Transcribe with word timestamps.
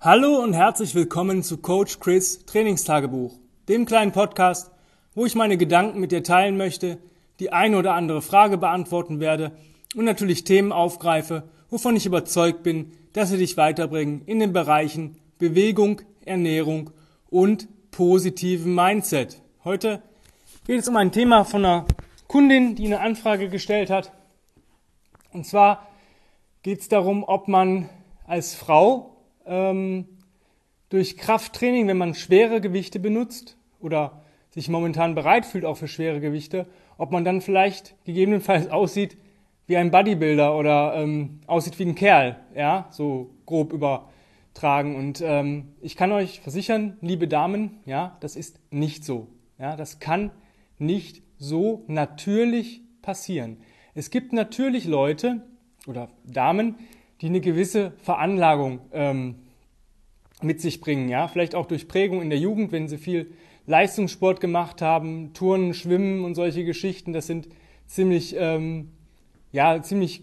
Hallo 0.00 0.36
und 0.36 0.52
herzlich 0.52 0.94
willkommen 0.94 1.42
zu 1.42 1.56
Coach 1.56 1.98
Chris 1.98 2.46
Trainingstagebuch, 2.46 3.34
dem 3.68 3.84
kleinen 3.84 4.12
Podcast, 4.12 4.70
wo 5.16 5.26
ich 5.26 5.34
meine 5.34 5.56
Gedanken 5.56 5.98
mit 5.98 6.12
dir 6.12 6.22
teilen 6.22 6.56
möchte, 6.56 6.98
die 7.40 7.52
eine 7.52 7.76
oder 7.76 7.94
andere 7.94 8.22
Frage 8.22 8.58
beantworten 8.58 9.18
werde 9.18 9.50
und 9.96 10.04
natürlich 10.04 10.44
Themen 10.44 10.70
aufgreife, 10.70 11.48
wovon 11.68 11.96
ich 11.96 12.06
überzeugt 12.06 12.62
bin, 12.62 12.92
dass 13.12 13.30
sie 13.30 13.38
dich 13.38 13.56
weiterbringen 13.56 14.22
in 14.24 14.38
den 14.38 14.52
Bereichen 14.52 15.18
Bewegung, 15.36 16.00
Ernährung 16.24 16.90
und 17.28 17.66
positiven 17.90 18.76
Mindset. 18.76 19.42
Heute 19.64 20.00
geht 20.64 20.78
es 20.78 20.88
um 20.88 20.94
ein 20.94 21.10
Thema 21.10 21.42
von 21.44 21.64
einer 21.64 21.86
Kundin, 22.28 22.76
die 22.76 22.86
eine 22.86 23.00
Anfrage 23.00 23.48
gestellt 23.48 23.90
hat. 23.90 24.12
Und 25.32 25.44
zwar 25.44 25.88
geht 26.62 26.82
es 26.82 26.88
darum, 26.88 27.24
ob 27.24 27.48
man 27.48 27.90
als 28.28 28.54
Frau 28.54 29.17
ähm, 29.48 30.06
durch 30.88 31.16
Krafttraining, 31.16 31.86
wenn 31.88 31.98
man 31.98 32.14
schwere 32.14 32.60
Gewichte 32.60 32.98
benutzt 32.98 33.56
oder 33.80 34.22
sich 34.50 34.68
momentan 34.68 35.14
bereit 35.14 35.46
fühlt 35.46 35.64
auch 35.64 35.76
für 35.76 35.88
schwere 35.88 36.20
Gewichte, 36.20 36.66
ob 36.96 37.12
man 37.12 37.24
dann 37.24 37.40
vielleicht 37.40 37.94
gegebenenfalls 38.04 38.70
aussieht 38.70 39.16
wie 39.66 39.76
ein 39.76 39.90
Bodybuilder 39.90 40.56
oder 40.56 40.94
ähm, 40.96 41.40
aussieht 41.46 41.78
wie 41.78 41.84
ein 41.84 41.94
Kerl, 41.94 42.36
ja, 42.56 42.86
so 42.90 43.30
grob 43.44 43.72
übertragen. 43.74 44.96
Und 44.96 45.20
ähm, 45.22 45.74
ich 45.82 45.94
kann 45.94 46.10
euch 46.10 46.40
versichern, 46.40 46.96
liebe 47.02 47.28
Damen, 47.28 47.78
ja, 47.84 48.16
das 48.20 48.34
ist 48.34 48.60
nicht 48.70 49.04
so. 49.04 49.28
Ja, 49.58 49.76
das 49.76 50.00
kann 50.00 50.30
nicht 50.78 51.22
so 51.36 51.84
natürlich 51.86 52.80
passieren. 53.02 53.58
Es 53.94 54.10
gibt 54.10 54.32
natürlich 54.32 54.86
Leute 54.86 55.42
oder 55.86 56.08
Damen, 56.24 56.76
die 57.20 57.26
eine 57.26 57.40
gewisse 57.40 57.92
Veranlagung 57.98 58.80
ähm, 58.92 59.36
mit 60.42 60.60
sich 60.60 60.80
bringen. 60.80 61.08
Ja? 61.08 61.28
Vielleicht 61.28 61.54
auch 61.54 61.66
durch 61.66 61.88
Prägung 61.88 62.22
in 62.22 62.30
der 62.30 62.38
Jugend, 62.38 62.72
wenn 62.72 62.88
sie 62.88 62.98
viel 62.98 63.32
Leistungssport 63.66 64.40
gemacht 64.40 64.80
haben, 64.80 65.32
Turnen, 65.34 65.74
Schwimmen 65.74 66.24
und 66.24 66.34
solche 66.34 66.64
Geschichten. 66.64 67.12
Das 67.12 67.26
sind 67.26 67.48
ziemlich, 67.86 68.34
ähm, 68.38 68.90
ja, 69.52 69.82
ziemlich, 69.82 70.22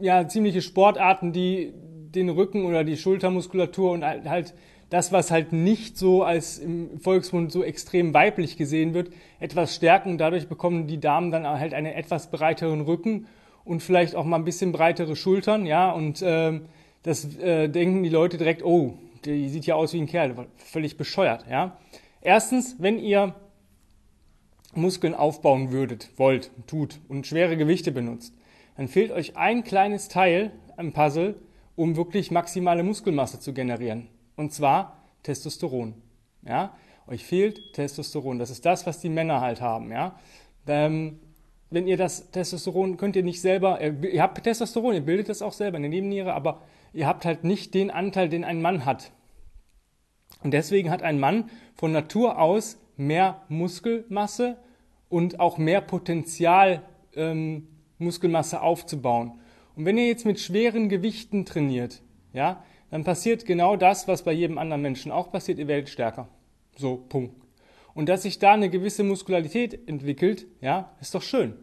ja, 0.00 0.28
ziemliche 0.28 0.60
Sportarten, 0.60 1.32
die 1.32 1.72
den 2.14 2.28
Rücken 2.28 2.64
oder 2.66 2.84
die 2.84 2.96
Schultermuskulatur 2.96 3.90
und 3.90 4.04
halt 4.04 4.54
das, 4.90 5.12
was 5.12 5.30
halt 5.30 5.52
nicht 5.52 5.98
so 5.98 6.22
als 6.22 6.58
im 6.58 7.00
Volksmund 7.00 7.50
so 7.50 7.64
extrem 7.64 8.14
weiblich 8.14 8.56
gesehen 8.56 8.94
wird, 8.94 9.10
etwas 9.40 9.74
stärken. 9.74 10.18
Dadurch 10.18 10.48
bekommen 10.48 10.86
die 10.86 11.00
Damen 11.00 11.30
dann 11.30 11.46
halt 11.46 11.74
einen 11.74 11.92
etwas 11.92 12.30
breiteren 12.30 12.82
Rücken 12.82 13.26
und 13.64 13.82
vielleicht 13.82 14.14
auch 14.14 14.24
mal 14.24 14.36
ein 14.36 14.44
bisschen 14.44 14.72
breitere 14.72 15.16
Schultern, 15.16 15.66
ja, 15.66 15.90
und 15.90 16.22
ähm, 16.24 16.66
das 17.04 17.36
äh, 17.36 17.68
denken 17.68 18.02
die 18.02 18.08
Leute 18.08 18.36
direkt, 18.36 18.64
oh, 18.64 18.94
die 19.24 19.48
sieht 19.48 19.66
ja 19.66 19.76
aus 19.76 19.92
wie 19.92 20.00
ein 20.00 20.06
Kerl, 20.06 20.34
völlig 20.56 20.96
bescheuert, 20.96 21.46
ja. 21.48 21.78
Erstens, 22.20 22.76
wenn 22.78 22.98
ihr 22.98 23.34
Muskeln 24.74 25.14
aufbauen 25.14 25.70
würdet, 25.70 26.10
wollt, 26.16 26.50
tut 26.66 27.00
und 27.08 27.26
schwere 27.26 27.56
Gewichte 27.56 27.92
benutzt, 27.92 28.34
dann 28.76 28.88
fehlt 28.88 29.12
euch 29.12 29.36
ein 29.36 29.62
kleines 29.62 30.08
Teil 30.08 30.52
am 30.76 30.92
Puzzle, 30.92 31.36
um 31.76 31.96
wirklich 31.96 32.30
maximale 32.30 32.82
Muskelmasse 32.82 33.38
zu 33.40 33.52
generieren. 33.52 34.08
Und 34.36 34.52
zwar 34.52 35.04
Testosteron. 35.22 35.94
Ja? 36.42 36.74
Euch 37.06 37.24
fehlt 37.24 37.74
Testosteron. 37.74 38.38
Das 38.38 38.50
ist 38.50 38.64
das, 38.64 38.86
was 38.86 39.00
die 39.00 39.10
Männer 39.10 39.40
halt 39.40 39.60
haben. 39.60 39.92
Ja? 39.92 40.18
Ähm, 40.66 41.20
wenn 41.70 41.86
ihr 41.86 41.96
das 41.96 42.30
Testosteron 42.30 42.96
könnt 42.96 43.16
ihr 43.16 43.22
nicht 43.22 43.40
selber, 43.40 43.80
äh, 43.80 43.92
ihr 44.12 44.22
habt 44.22 44.42
Testosteron, 44.42 44.94
ihr 44.94 45.00
bildet 45.00 45.28
das 45.28 45.42
auch 45.42 45.52
selber 45.52 45.76
in 45.76 45.82
der 45.82 45.90
Nebenniere, 45.90 46.32
aber 46.32 46.62
ihr 46.94 47.06
habt 47.06 47.24
halt 47.24 47.44
nicht 47.44 47.74
den 47.74 47.90
Anteil, 47.90 48.28
den 48.28 48.44
ein 48.44 48.62
Mann 48.62 48.84
hat. 48.84 49.12
Und 50.42 50.52
deswegen 50.52 50.90
hat 50.90 51.02
ein 51.02 51.20
Mann 51.20 51.50
von 51.74 51.92
Natur 51.92 52.38
aus 52.38 52.78
mehr 52.96 53.42
Muskelmasse 53.48 54.56
und 55.08 55.40
auch 55.40 55.58
mehr 55.58 55.80
Potenzial, 55.80 56.82
ähm, 57.14 57.68
Muskelmasse 57.98 58.60
aufzubauen. 58.60 59.40
Und 59.76 59.84
wenn 59.84 59.98
ihr 59.98 60.06
jetzt 60.06 60.24
mit 60.24 60.40
schweren 60.40 60.88
Gewichten 60.88 61.44
trainiert, 61.44 62.02
ja, 62.32 62.62
dann 62.90 63.04
passiert 63.04 63.44
genau 63.44 63.76
das, 63.76 64.06
was 64.06 64.22
bei 64.22 64.32
jedem 64.32 64.58
anderen 64.58 64.82
Menschen 64.82 65.10
auch 65.10 65.32
passiert, 65.32 65.58
ihr 65.58 65.66
werdet 65.66 65.88
stärker. 65.88 66.28
So, 66.76 66.96
Punkt. 66.96 67.34
Und 67.94 68.08
dass 68.08 68.22
sich 68.22 68.38
da 68.38 68.52
eine 68.52 68.70
gewisse 68.70 69.04
Muskularität 69.04 69.88
entwickelt, 69.88 70.46
ja, 70.60 70.92
ist 71.00 71.14
doch 71.14 71.22
schön. 71.22 71.54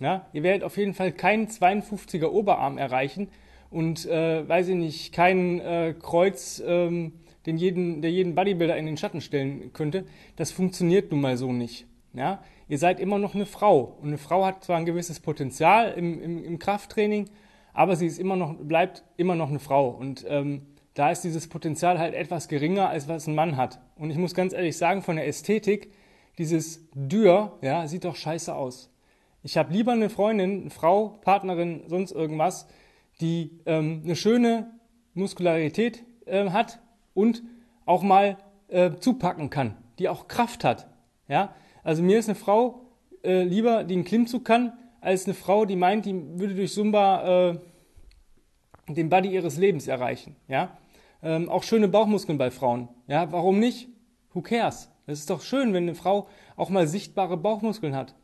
Ja, 0.00 0.26
ihr 0.32 0.42
werdet 0.42 0.64
auf 0.64 0.76
jeden 0.76 0.94
Fall 0.94 1.12
keinen 1.12 1.48
52er 1.48 2.28
Oberarm 2.28 2.78
erreichen 2.78 3.28
und, 3.72 4.06
äh, 4.06 4.48
weiß 4.48 4.68
ich 4.68 4.76
nicht, 4.76 5.12
keinen 5.12 5.60
äh, 5.60 5.94
Kreuz, 6.00 6.62
ähm, 6.64 7.12
den 7.46 7.56
jeden, 7.56 8.02
der 8.02 8.10
jeden 8.10 8.34
Bodybuilder 8.34 8.76
in 8.76 8.86
den 8.86 8.96
Schatten 8.96 9.20
stellen 9.20 9.72
könnte. 9.72 10.04
Das 10.36 10.52
funktioniert 10.52 11.10
nun 11.10 11.20
mal 11.20 11.36
so 11.36 11.52
nicht. 11.52 11.86
Ja, 12.14 12.42
ihr 12.68 12.78
seid 12.78 13.00
immer 13.00 13.18
noch 13.18 13.34
eine 13.34 13.46
Frau 13.46 13.96
und 14.00 14.08
eine 14.08 14.18
Frau 14.18 14.44
hat 14.44 14.64
zwar 14.64 14.76
ein 14.76 14.84
gewisses 14.84 15.18
Potenzial 15.18 15.92
im, 15.92 16.22
im, 16.22 16.44
im 16.44 16.58
Krafttraining, 16.58 17.30
aber 17.72 17.96
sie 17.96 18.06
ist 18.06 18.18
immer 18.18 18.36
noch, 18.36 18.54
bleibt 18.54 19.02
immer 19.16 19.34
noch 19.34 19.48
eine 19.48 19.58
Frau 19.58 19.88
und 19.88 20.24
ähm, 20.28 20.62
da 20.94 21.10
ist 21.10 21.22
dieses 21.22 21.48
Potenzial 21.48 21.98
halt 21.98 22.14
etwas 22.14 22.48
geringer, 22.48 22.90
als 22.90 23.08
was 23.08 23.26
ein 23.26 23.34
Mann 23.34 23.56
hat. 23.56 23.80
Und 23.96 24.10
ich 24.10 24.18
muss 24.18 24.34
ganz 24.34 24.52
ehrlich 24.52 24.76
sagen, 24.76 25.00
von 25.00 25.16
der 25.16 25.26
Ästhetik, 25.26 25.90
dieses 26.36 26.86
Dürr, 26.94 27.58
ja, 27.62 27.86
sieht 27.88 28.04
doch 28.04 28.16
scheiße 28.16 28.54
aus. 28.54 28.90
Ich 29.42 29.56
habe 29.56 29.72
lieber 29.72 29.92
eine 29.92 30.10
Freundin, 30.10 30.62
eine 30.62 30.70
Frau, 30.70 31.18
Partnerin, 31.22 31.82
sonst 31.86 32.12
irgendwas, 32.12 32.68
die 33.20 33.60
ähm, 33.66 34.02
eine 34.04 34.16
schöne 34.16 34.70
Muskularität 35.14 36.04
äh, 36.26 36.50
hat 36.50 36.80
und 37.14 37.42
auch 37.84 38.02
mal 38.02 38.38
äh, 38.68 38.92
zupacken 38.98 39.50
kann, 39.50 39.76
die 39.98 40.08
auch 40.08 40.28
Kraft 40.28 40.64
hat. 40.64 40.88
Ja? 41.28 41.54
Also 41.84 42.02
mir 42.02 42.18
ist 42.18 42.28
eine 42.28 42.36
Frau 42.36 42.80
äh, 43.22 43.42
lieber, 43.42 43.84
die 43.84 43.94
einen 43.94 44.04
Klimmzug 44.04 44.44
kann, 44.44 44.72
als 45.00 45.26
eine 45.26 45.34
Frau, 45.34 45.64
die 45.64 45.76
meint, 45.76 46.06
die 46.06 46.14
würde 46.38 46.54
durch 46.54 46.72
Zumba 46.72 47.50
äh, 47.50 47.58
den 48.88 49.08
Body 49.08 49.30
ihres 49.30 49.56
Lebens 49.56 49.88
erreichen. 49.88 50.36
Ja? 50.48 50.76
Ähm, 51.22 51.48
auch 51.48 51.62
schöne 51.62 51.88
Bauchmuskeln 51.88 52.38
bei 52.38 52.50
Frauen. 52.50 52.88
Ja, 53.06 53.30
warum 53.32 53.58
nicht? 53.58 53.88
Who 54.32 54.42
cares? 54.42 54.90
Es 55.06 55.20
ist 55.20 55.30
doch 55.30 55.42
schön, 55.42 55.72
wenn 55.72 55.84
eine 55.84 55.94
Frau 55.94 56.28
auch 56.56 56.70
mal 56.70 56.86
sichtbare 56.86 57.36
Bauchmuskeln 57.36 57.94
hat. 57.94 58.14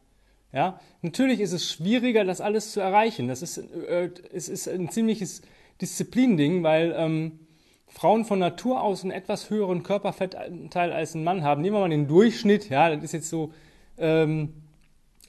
Ja, 0.52 0.80
natürlich 1.02 1.40
ist 1.40 1.52
es 1.52 1.70
schwieriger, 1.70 2.24
das 2.24 2.40
alles 2.40 2.72
zu 2.72 2.80
erreichen. 2.80 3.28
Das 3.28 3.42
ist, 3.42 3.58
äh, 3.58 4.10
es 4.32 4.48
ist 4.48 4.68
ein 4.68 4.90
ziemliches 4.90 5.42
Disziplinding, 5.80 6.62
weil 6.62 6.94
ähm, 6.96 7.40
Frauen 7.86 8.24
von 8.24 8.38
Natur 8.38 8.82
aus 8.82 9.02
einen 9.02 9.10
etwas 9.10 9.50
höheren 9.50 9.82
Körperfettanteil 9.82 10.92
als 10.92 11.14
ein 11.14 11.24
Mann 11.24 11.42
haben. 11.42 11.62
Nehmen 11.62 11.76
wir 11.76 11.80
mal 11.80 11.90
den 11.90 12.08
Durchschnitt, 12.08 12.70
ja, 12.70 12.94
das 12.94 13.04
ist 13.04 13.12
jetzt 13.12 13.28
so 13.28 13.52
ähm, 13.98 14.54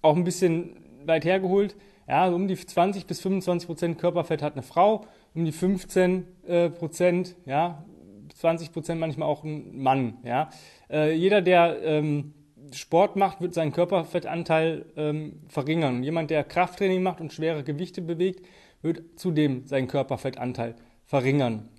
auch 0.02 0.16
ein 0.16 0.24
bisschen 0.24 0.78
weit 1.06 1.26
hergeholt. 1.26 1.76
Ja, 2.08 2.28
um 2.30 2.48
die 2.48 2.56
20 2.56 3.06
bis 3.06 3.20
25 3.22 3.68
Prozent 3.68 3.98
Körperfett 4.00 4.42
hat 4.42 4.54
eine 4.54 4.64
Frau, 4.64 5.06
um 5.36 5.46
die 5.46 5.52
15 5.52 6.26
äh, 6.48 6.70
Prozent, 6.70 7.36
ja, 7.46 7.84
20 8.36 8.72
Prozent 8.74 9.00
manchmal 9.00 9.28
auch 9.28 9.44
ein 9.44 9.78
Mann. 9.78 10.18
Ja. 10.24 10.50
Äh, 10.90 11.14
jeder, 11.14 11.42
der 11.42 11.78
ähm, 11.84 12.34
Sport 12.74 13.16
macht, 13.16 13.42
wird 13.42 13.54
seinen 13.54 13.72
Körperfettanteil 13.72 14.86
ähm, 14.96 15.42
verringern. 15.48 16.04
Jemand, 16.04 16.30
der 16.30 16.44
Krafttraining 16.44 17.04
macht 17.04 17.22
und 17.22 17.34
schwere 17.34 17.64
Gewichte 17.64 18.02
bewegt, 18.02 18.46
wird 18.82 19.04
zudem 19.20 19.66
seinen 19.66 19.88
Körperfettanteil 19.88 20.76
verringern. 21.06 21.70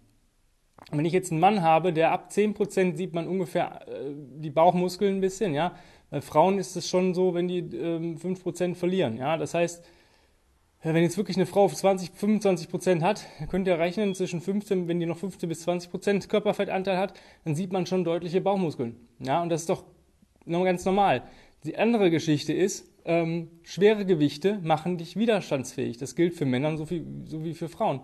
Wenn 0.91 1.05
ich 1.05 1.13
jetzt 1.13 1.31
einen 1.31 1.41
Mann 1.41 1.63
habe, 1.63 1.93
der 1.93 2.11
ab 2.11 2.31
10% 2.31 2.97
sieht 2.97 3.15
man 3.15 3.29
ungefähr 3.29 3.87
äh, 3.89 4.13
die 4.15 4.51
Bauchmuskeln 4.51 5.17
ein 5.17 5.21
bisschen, 5.21 5.55
ja. 5.55 5.75
Bei 6.11 6.21
Frauen 6.21 6.59
ist 6.59 6.75
es 6.75 6.89
schon 6.89 7.15
so, 7.15 7.35
wenn 7.35 7.47
die 7.47 7.59
ähm, 7.59 8.17
5% 8.17 8.75
verlieren, 8.75 9.17
ja. 9.17 9.37
Das 9.37 9.55
heißt, 9.55 9.85
wenn 10.83 11.03
jetzt 11.03 11.19
wirklich 11.19 11.37
eine 11.37 11.45
Frau 11.45 11.69
20, 11.69 12.13
25 12.15 12.71
Prozent 12.71 13.03
hat, 13.03 13.27
könnt 13.51 13.69
ihr 13.69 13.79
rechnen, 13.79 14.15
zwischen 14.15 14.41
15, 14.41 14.89
wenn 14.89 14.99
die 14.99 15.05
noch 15.05 15.19
15 15.19 15.49
bis 15.49 15.61
20 15.61 15.91
Prozent 15.91 16.29
Körperfettanteil 16.29 16.97
hat, 16.97 17.13
dann 17.45 17.55
sieht 17.55 17.71
man 17.71 17.85
schon 17.85 18.03
deutliche 18.03 18.41
Bauchmuskeln. 18.41 18.97
Ja, 19.19 19.43
und 19.43 19.51
das 19.51 19.63
ist 19.63 19.69
doch 19.69 19.85
ganz 20.47 20.85
normal. 20.85 21.23
Die 21.65 21.77
andere 21.77 22.11
Geschichte 22.11 22.53
ist, 22.53 22.91
ähm, 23.05 23.49
schwere 23.63 24.05
Gewichte 24.05 24.59
machen 24.63 24.99
dich 24.99 25.17
widerstandsfähig. 25.17 25.99
Das 25.99 26.15
gilt 26.15 26.35
für 26.35 26.47
Männer 26.47 26.77
so, 26.77 26.87
viel, 26.87 27.05
so 27.25 27.45
wie 27.45 27.55
für 27.55 27.69
Frauen. 27.69 28.01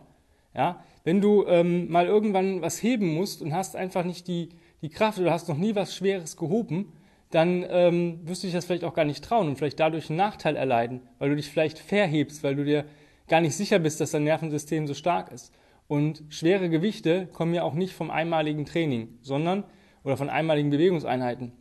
Ja, 0.54 0.82
wenn 1.04 1.20
du 1.20 1.44
ähm, 1.46 1.90
mal 1.90 2.06
irgendwann 2.06 2.62
was 2.62 2.82
heben 2.82 3.14
musst 3.14 3.42
und 3.42 3.54
hast 3.54 3.76
einfach 3.76 4.04
nicht 4.04 4.26
die, 4.26 4.48
die 4.80 4.88
Kraft 4.88 5.18
oder 5.18 5.32
hast 5.32 5.48
noch 5.48 5.58
nie 5.58 5.74
was 5.74 5.94
Schweres 5.94 6.36
gehoben, 6.36 6.92
dann 7.30 7.64
ähm, 7.68 8.20
wirst 8.24 8.42
du 8.42 8.46
dich 8.46 8.54
das 8.54 8.64
vielleicht 8.64 8.84
auch 8.84 8.94
gar 8.94 9.04
nicht 9.04 9.22
trauen 9.22 9.48
und 9.48 9.56
vielleicht 9.56 9.80
dadurch 9.80 10.08
einen 10.08 10.16
Nachteil 10.16 10.56
erleiden, 10.56 11.02
weil 11.18 11.30
du 11.30 11.36
dich 11.36 11.50
vielleicht 11.50 11.78
verhebst, 11.78 12.42
weil 12.42 12.56
du 12.56 12.64
dir 12.64 12.86
gar 13.28 13.40
nicht 13.40 13.54
sicher 13.54 13.78
bist, 13.78 14.00
dass 14.00 14.12
dein 14.12 14.24
Nervensystem 14.24 14.86
so 14.86 14.94
stark 14.94 15.30
ist. 15.32 15.52
Und 15.88 16.24
schwere 16.28 16.68
Gewichte 16.68 17.26
kommen 17.26 17.54
ja 17.54 17.62
auch 17.62 17.74
nicht 17.74 17.92
vom 17.92 18.10
einmaligen 18.10 18.64
Training, 18.64 19.18
sondern 19.20 19.64
oder 20.04 20.16
von 20.16 20.30
einmaligen 20.30 20.70
Bewegungseinheiten, 20.70 21.52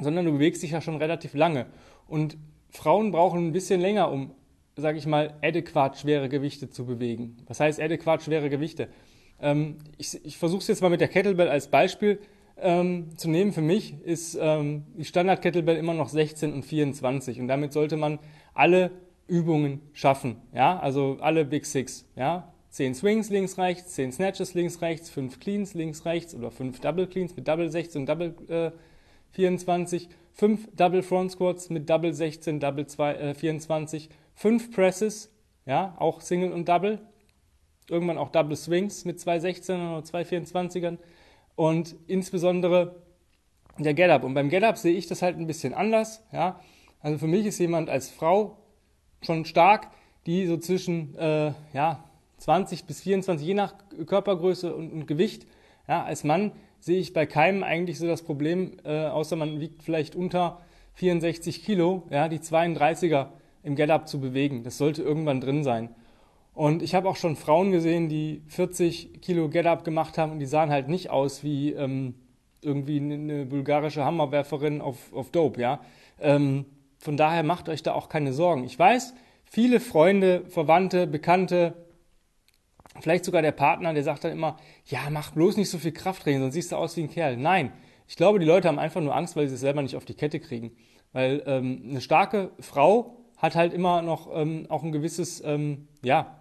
sondern 0.00 0.24
du 0.24 0.32
bewegst 0.32 0.62
dich 0.62 0.72
ja 0.72 0.80
schon 0.80 0.96
relativ 0.96 1.34
lange. 1.34 1.66
Und 2.06 2.36
Frauen 2.70 3.12
brauchen 3.12 3.48
ein 3.48 3.52
bisschen 3.52 3.80
länger, 3.80 4.10
um, 4.10 4.32
sage 4.76 4.98
ich 4.98 5.06
mal, 5.06 5.34
adäquat 5.42 5.98
schwere 5.98 6.28
Gewichte 6.28 6.70
zu 6.70 6.86
bewegen. 6.86 7.36
Was 7.46 7.60
heißt 7.60 7.80
adäquat 7.80 8.22
schwere 8.22 8.50
Gewichte? 8.50 8.88
Ähm, 9.40 9.76
ich 9.96 10.24
ich 10.24 10.38
versuche 10.38 10.60
es 10.60 10.68
jetzt 10.68 10.82
mal 10.82 10.90
mit 10.90 11.00
der 11.00 11.08
Kettlebell 11.08 11.48
als 11.48 11.68
Beispiel 11.68 12.20
ähm, 12.60 13.16
zu 13.16 13.28
nehmen. 13.28 13.52
Für 13.52 13.62
mich 13.62 13.94
ist 14.04 14.38
ähm, 14.40 14.84
die 14.96 15.04
Standard-Kettlebell 15.04 15.76
immer 15.76 15.94
noch 15.94 16.08
16 16.08 16.52
und 16.52 16.64
24 16.64 17.40
und 17.40 17.48
damit 17.48 17.72
sollte 17.72 17.96
man 17.96 18.18
alle 18.54 18.90
Übungen 19.26 19.80
schaffen. 19.92 20.36
Ja, 20.54 20.78
also 20.78 21.18
alle 21.20 21.44
Big 21.44 21.66
Six. 21.66 22.06
Ja, 22.16 22.52
10 22.70 22.94
Swings 22.94 23.30
links, 23.30 23.58
rechts, 23.58 23.94
10 23.94 24.12
Snatches 24.12 24.54
links, 24.54 24.80
rechts, 24.82 25.10
5 25.10 25.40
Cleans 25.40 25.74
links, 25.74 26.04
rechts 26.04 26.34
oder 26.34 26.50
5 26.50 26.80
Double 26.80 27.06
Cleans 27.06 27.34
mit 27.36 27.48
Double 27.48 27.70
16 27.70 28.02
und 28.02 28.08
Double 28.08 28.34
äh, 28.48 28.70
24, 29.32 30.08
5 30.32 30.68
Double 30.76 31.02
Front 31.02 31.32
Squats 31.32 31.70
mit 31.70 31.88
Double 31.90 32.12
16, 32.12 32.60
Double 32.60 32.86
2, 32.86 33.14
äh, 33.14 33.34
24, 33.34 34.08
5 34.34 34.70
Presses, 34.72 35.32
ja, 35.66 35.96
auch 35.98 36.20
Single 36.20 36.52
und 36.52 36.68
Double, 36.68 37.00
irgendwann 37.90 38.18
auch 38.18 38.30
Double 38.30 38.56
Swings 38.56 39.04
mit 39.04 39.20
2 39.20 39.40
16 39.40 39.80
oder 39.80 40.04
2 40.04 40.22
24ern 40.22 40.98
und 41.56 41.96
insbesondere 42.06 43.02
der 43.78 43.94
Get-Up. 43.94 44.24
Und 44.24 44.34
beim 44.34 44.48
Get-Up 44.48 44.78
sehe 44.78 44.96
ich 44.96 45.06
das 45.06 45.22
halt 45.22 45.36
ein 45.36 45.46
bisschen 45.46 45.74
anders, 45.74 46.24
ja. 46.32 46.60
Also 47.00 47.18
für 47.18 47.26
mich 47.28 47.46
ist 47.46 47.58
jemand 47.58 47.90
als 47.90 48.10
Frau 48.10 48.58
schon 49.22 49.44
stark, 49.44 49.88
die 50.26 50.46
so 50.46 50.56
zwischen 50.56 51.16
äh, 51.16 51.52
ja, 51.72 52.04
20 52.38 52.84
bis 52.84 53.00
24, 53.02 53.46
je 53.46 53.54
nach 53.54 53.74
Körpergröße 54.06 54.74
und, 54.74 54.92
und 54.92 55.06
Gewicht, 55.06 55.46
ja, 55.86 56.04
als 56.04 56.24
Mann 56.24 56.52
sehe 56.80 56.98
ich 56.98 57.12
bei 57.12 57.26
keinem 57.26 57.62
eigentlich 57.62 57.98
so 57.98 58.06
das 58.06 58.22
Problem, 58.22 58.72
äh, 58.84 59.06
außer 59.06 59.36
man 59.36 59.60
wiegt 59.60 59.82
vielleicht 59.82 60.14
unter 60.14 60.60
64 60.94 61.64
Kilo, 61.64 62.04
ja, 62.10 62.28
die 62.28 62.38
32er 62.38 63.28
im 63.62 63.76
Get-Up 63.76 64.08
zu 64.08 64.20
bewegen. 64.20 64.62
Das 64.64 64.78
sollte 64.78 65.02
irgendwann 65.02 65.40
drin 65.40 65.62
sein. 65.62 65.90
Und 66.54 66.82
ich 66.82 66.94
habe 66.94 67.08
auch 67.08 67.16
schon 67.16 67.36
Frauen 67.36 67.70
gesehen, 67.70 68.08
die 68.08 68.42
40 68.48 69.20
Kilo 69.22 69.48
Get-Up 69.48 69.84
gemacht 69.84 70.18
haben 70.18 70.32
und 70.32 70.40
die 70.40 70.46
sahen 70.46 70.70
halt 70.70 70.88
nicht 70.88 71.10
aus 71.10 71.44
wie 71.44 71.72
ähm, 71.72 72.14
irgendwie 72.62 72.98
eine 72.98 73.46
bulgarische 73.46 74.04
Hammerwerferin 74.04 74.80
auf, 74.80 75.12
auf 75.12 75.30
Dope, 75.30 75.60
ja. 75.60 75.80
Ähm, 76.20 76.64
von 76.98 77.16
daher 77.16 77.44
macht 77.44 77.68
euch 77.68 77.84
da 77.84 77.92
auch 77.92 78.08
keine 78.08 78.32
Sorgen. 78.32 78.64
Ich 78.64 78.76
weiß, 78.76 79.14
viele 79.44 79.78
Freunde, 79.78 80.42
Verwandte, 80.48 81.06
Bekannte, 81.06 81.74
vielleicht 83.00 83.24
sogar 83.24 83.42
der 83.42 83.52
Partner, 83.52 83.94
der 83.94 84.02
sagt 84.02 84.24
dann 84.24 84.32
immer, 84.32 84.56
ja, 84.86 85.00
mach 85.10 85.32
bloß 85.32 85.56
nicht 85.56 85.70
so 85.70 85.78
viel 85.78 85.92
Krafttraining, 85.92 86.40
sonst 86.40 86.54
siehst 86.54 86.72
du 86.72 86.76
aus 86.76 86.96
wie 86.96 87.02
ein 87.02 87.10
Kerl. 87.10 87.36
Nein, 87.36 87.72
ich 88.06 88.16
glaube, 88.16 88.38
die 88.38 88.46
Leute 88.46 88.68
haben 88.68 88.78
einfach 88.78 89.00
nur 89.00 89.14
Angst, 89.14 89.36
weil 89.36 89.48
sie 89.48 89.54
es 89.54 89.60
selber 89.60 89.82
nicht 89.82 89.96
auf 89.96 90.04
die 90.04 90.14
Kette 90.14 90.40
kriegen. 90.40 90.72
Weil 91.12 91.42
ähm, 91.46 91.82
eine 91.88 92.00
starke 92.00 92.50
Frau 92.60 93.16
hat 93.36 93.54
halt 93.54 93.72
immer 93.72 94.02
noch 94.02 94.28
ähm, 94.34 94.66
auch 94.68 94.82
ein 94.82 94.92
gewisses, 94.92 95.42
ähm, 95.44 95.88
ja, 96.02 96.38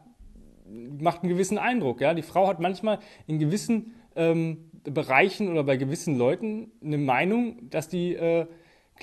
macht 1.00 1.24
einen 1.24 1.30
gewissen 1.30 1.57
Eindruck. 1.57 2.01
Ja, 2.01 2.13
die 2.13 2.21
Frau 2.21 2.48
hat 2.48 2.59
manchmal 2.59 3.00
in 3.27 3.39
gewissen 3.39 3.94
ähm, 4.15 4.71
Bereichen 4.83 5.50
oder 5.50 5.63
bei 5.63 5.77
gewissen 5.77 6.18
Leuten 6.18 6.71
eine 6.83 6.98
Meinung, 6.98 7.69
dass 7.69 7.89
die 7.89 8.15
äh, 8.15 8.48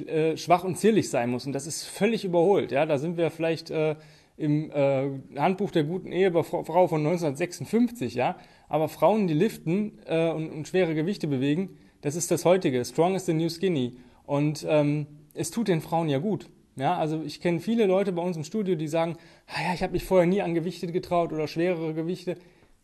äh, 0.06 0.37
schwach 0.37 0.65
und 0.65 0.77
zierlich 0.77 1.09
sein 1.11 1.31
muss. 1.31 1.47
Und 1.47 1.53
das 1.53 1.67
ist 1.67 1.85
völlig 1.85 2.25
überholt. 2.25 2.73
Ja, 2.73 2.87
da 2.87 2.99
sind 2.99 3.17
wir 3.17 3.31
vielleicht 3.31 3.71
äh, 3.71 3.97
im 4.36 4.70
äh, 4.70 5.10
Handbuch 5.36 5.70
der 5.70 5.84
guten 5.84 6.10
Ehe 6.12 6.31
bei 6.31 6.42
Frau 6.42 6.88
von 6.88 7.00
1956, 7.00 8.14
ja. 8.14 8.36
Aber 8.69 8.88
Frauen, 8.88 9.26
die 9.26 9.34
liften 9.34 9.98
äh, 10.06 10.31
und, 10.31 10.50
und, 10.50 10.69
schwere 10.69 10.94
Gewichte 10.94 11.28
bewegen, 11.28 11.76
das 12.00 12.16
ist 12.16 12.31
das 12.31 12.44
heutige. 12.44 12.84
Strong 12.84 13.14
is 13.14 13.26
the 13.26 13.32
new 13.32 13.48
skinny. 13.48 13.96
Und 14.25 14.66
ähm, 14.69 15.06
es 15.34 15.50
tut 15.50 15.69
den 15.69 15.81
Frauen 15.81 16.08
ja 16.08 16.19
gut. 16.19 16.48
Ja, 16.76 16.96
also 16.96 17.22
ich 17.22 17.40
kenne 17.40 17.60
viele 17.60 17.86
Leute 17.86 18.12
bei 18.12 18.22
uns 18.22 18.36
im 18.36 18.42
Studio, 18.42 18.75
die 18.75 18.88
sagen, 18.88 19.16
ah 19.46 19.62
ja, 19.69 19.75
ich 19.75 19.82
habe 19.82 19.92
mich 19.92 20.04
vorher 20.04 20.26
nie 20.26 20.42
an 20.42 20.54
Gewichte 20.54 20.88
getraut 20.88 21.32
oder 21.32 21.46
schwerere 21.46 21.94
Gewichte. 21.94 22.36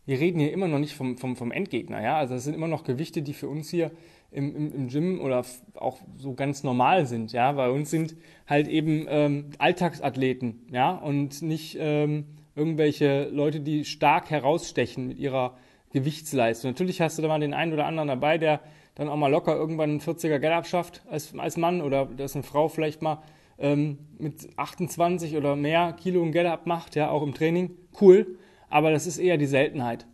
Wir 0.05 0.19
reden 0.19 0.39
hier 0.39 0.51
immer 0.51 0.67
noch 0.67 0.79
nicht 0.79 0.95
vom, 0.95 1.17
vom, 1.17 1.35
vom 1.35 1.51
Endgegner, 1.51 2.01
ja. 2.01 2.17
Also 2.17 2.33
das 2.33 2.43
sind 2.43 2.53
immer 2.53 2.67
noch 2.67 2.83
Gewichte, 2.83 3.21
die 3.21 3.33
für 3.33 3.49
uns 3.49 3.69
hier 3.69 3.91
im, 4.31 4.55
im, 4.55 4.73
im 4.73 4.87
Gym 4.87 5.21
oder 5.21 5.45
auch 5.75 5.99
so 6.17 6.33
ganz 6.33 6.63
normal 6.63 7.05
sind. 7.05 7.33
Ja, 7.33 7.51
bei 7.51 7.69
uns 7.69 7.91
sind 7.91 8.15
halt 8.47 8.67
eben 8.67 9.05
ähm, 9.09 9.51
Alltagsathleten, 9.57 10.67
ja, 10.71 10.91
und 10.91 11.41
nicht 11.41 11.77
ähm, 11.79 12.25
irgendwelche 12.55 13.29
Leute, 13.29 13.59
die 13.59 13.85
stark 13.85 14.29
herausstechen 14.29 15.07
mit 15.07 15.19
ihrer 15.19 15.57
Gewichtsleistung. 15.93 16.71
Natürlich 16.71 17.01
hast 17.01 17.17
du 17.17 17.21
da 17.21 17.27
mal 17.27 17.39
den 17.39 17.53
einen 17.53 17.73
oder 17.73 17.85
anderen 17.85 18.07
dabei, 18.07 18.37
der 18.37 18.61
dann 18.95 19.09
auch 19.09 19.17
mal 19.17 19.31
locker 19.31 19.55
irgendwann 19.55 19.91
einen 19.91 19.99
40er 19.99 20.39
Get-Up 20.39 20.67
schafft 20.67 21.03
als, 21.09 21.37
als 21.37 21.57
Mann 21.57 21.81
oder 21.81 22.05
dass 22.05 22.35
eine 22.35 22.43
Frau 22.43 22.67
vielleicht 22.67 23.01
mal 23.01 23.21
ähm, 23.57 23.99
mit 24.17 24.49
28 24.57 25.37
oder 25.37 25.55
mehr 25.55 25.93
Kilo 25.93 26.23
ein 26.23 26.31
Get-Up 26.31 26.65
macht, 26.65 26.95
ja, 26.95 27.09
auch 27.09 27.23
im 27.23 27.33
Training. 27.33 27.71
Cool, 27.99 28.37
aber 28.71 28.91
das 28.91 29.05
ist 29.05 29.17
eher 29.17 29.37
die 29.37 29.45
Seltenheit. 29.45 30.05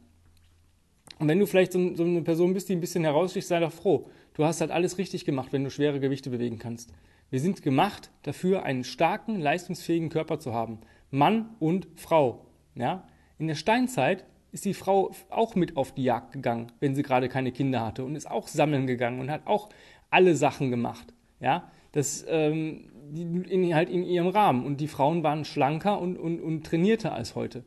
Und 1.19 1.27
wenn 1.27 1.39
du 1.39 1.47
vielleicht 1.47 1.71
so, 1.71 1.95
so 1.95 2.03
eine 2.03 2.21
Person 2.21 2.53
bist, 2.53 2.69
die 2.69 2.73
ein 2.73 2.81
bisschen 2.81 3.03
heraussticht, 3.03 3.47
sei 3.47 3.59
doch 3.59 3.71
froh. 3.71 4.09
Du 4.33 4.43
hast 4.43 4.61
halt 4.61 4.71
alles 4.71 4.97
richtig 4.97 5.25
gemacht, 5.25 5.51
wenn 5.51 5.63
du 5.63 5.71
schwere 5.71 5.99
Gewichte 5.99 6.29
bewegen 6.29 6.59
kannst. 6.59 6.93
Wir 7.29 7.39
sind 7.39 7.61
gemacht 7.61 8.11
dafür, 8.23 8.63
einen 8.63 8.83
starken, 8.83 9.39
leistungsfähigen 9.39 10.09
Körper 10.09 10.39
zu 10.39 10.53
haben. 10.53 10.79
Mann 11.09 11.55
und 11.59 11.87
Frau. 11.95 12.45
Ja? 12.75 13.07
In 13.39 13.47
der 13.47 13.55
Steinzeit 13.55 14.25
ist 14.51 14.65
die 14.65 14.73
Frau 14.73 15.11
auch 15.29 15.55
mit 15.55 15.75
auf 15.75 15.93
die 15.93 16.03
Jagd 16.03 16.33
gegangen, 16.33 16.71
wenn 16.79 16.95
sie 16.95 17.03
gerade 17.03 17.29
keine 17.29 17.51
Kinder 17.51 17.85
hatte 17.85 18.05
und 18.05 18.15
ist 18.15 18.29
auch 18.29 18.47
sammeln 18.47 18.87
gegangen 18.87 19.19
und 19.19 19.31
hat 19.31 19.45
auch 19.45 19.69
alle 20.09 20.35
Sachen 20.35 20.69
gemacht. 20.69 21.13
Ja? 21.39 21.69
Das 21.91 22.25
ähm, 22.27 22.89
in, 23.15 23.73
halt 23.73 23.89
in 23.89 24.03
ihrem 24.03 24.27
Rahmen. 24.27 24.65
Und 24.65 24.81
die 24.81 24.87
Frauen 24.87 25.23
waren 25.23 25.45
schlanker 25.45 25.99
und, 25.99 26.17
und, 26.17 26.39
und 26.39 26.65
trainierter 26.65 27.13
als 27.13 27.35
heute. 27.35 27.63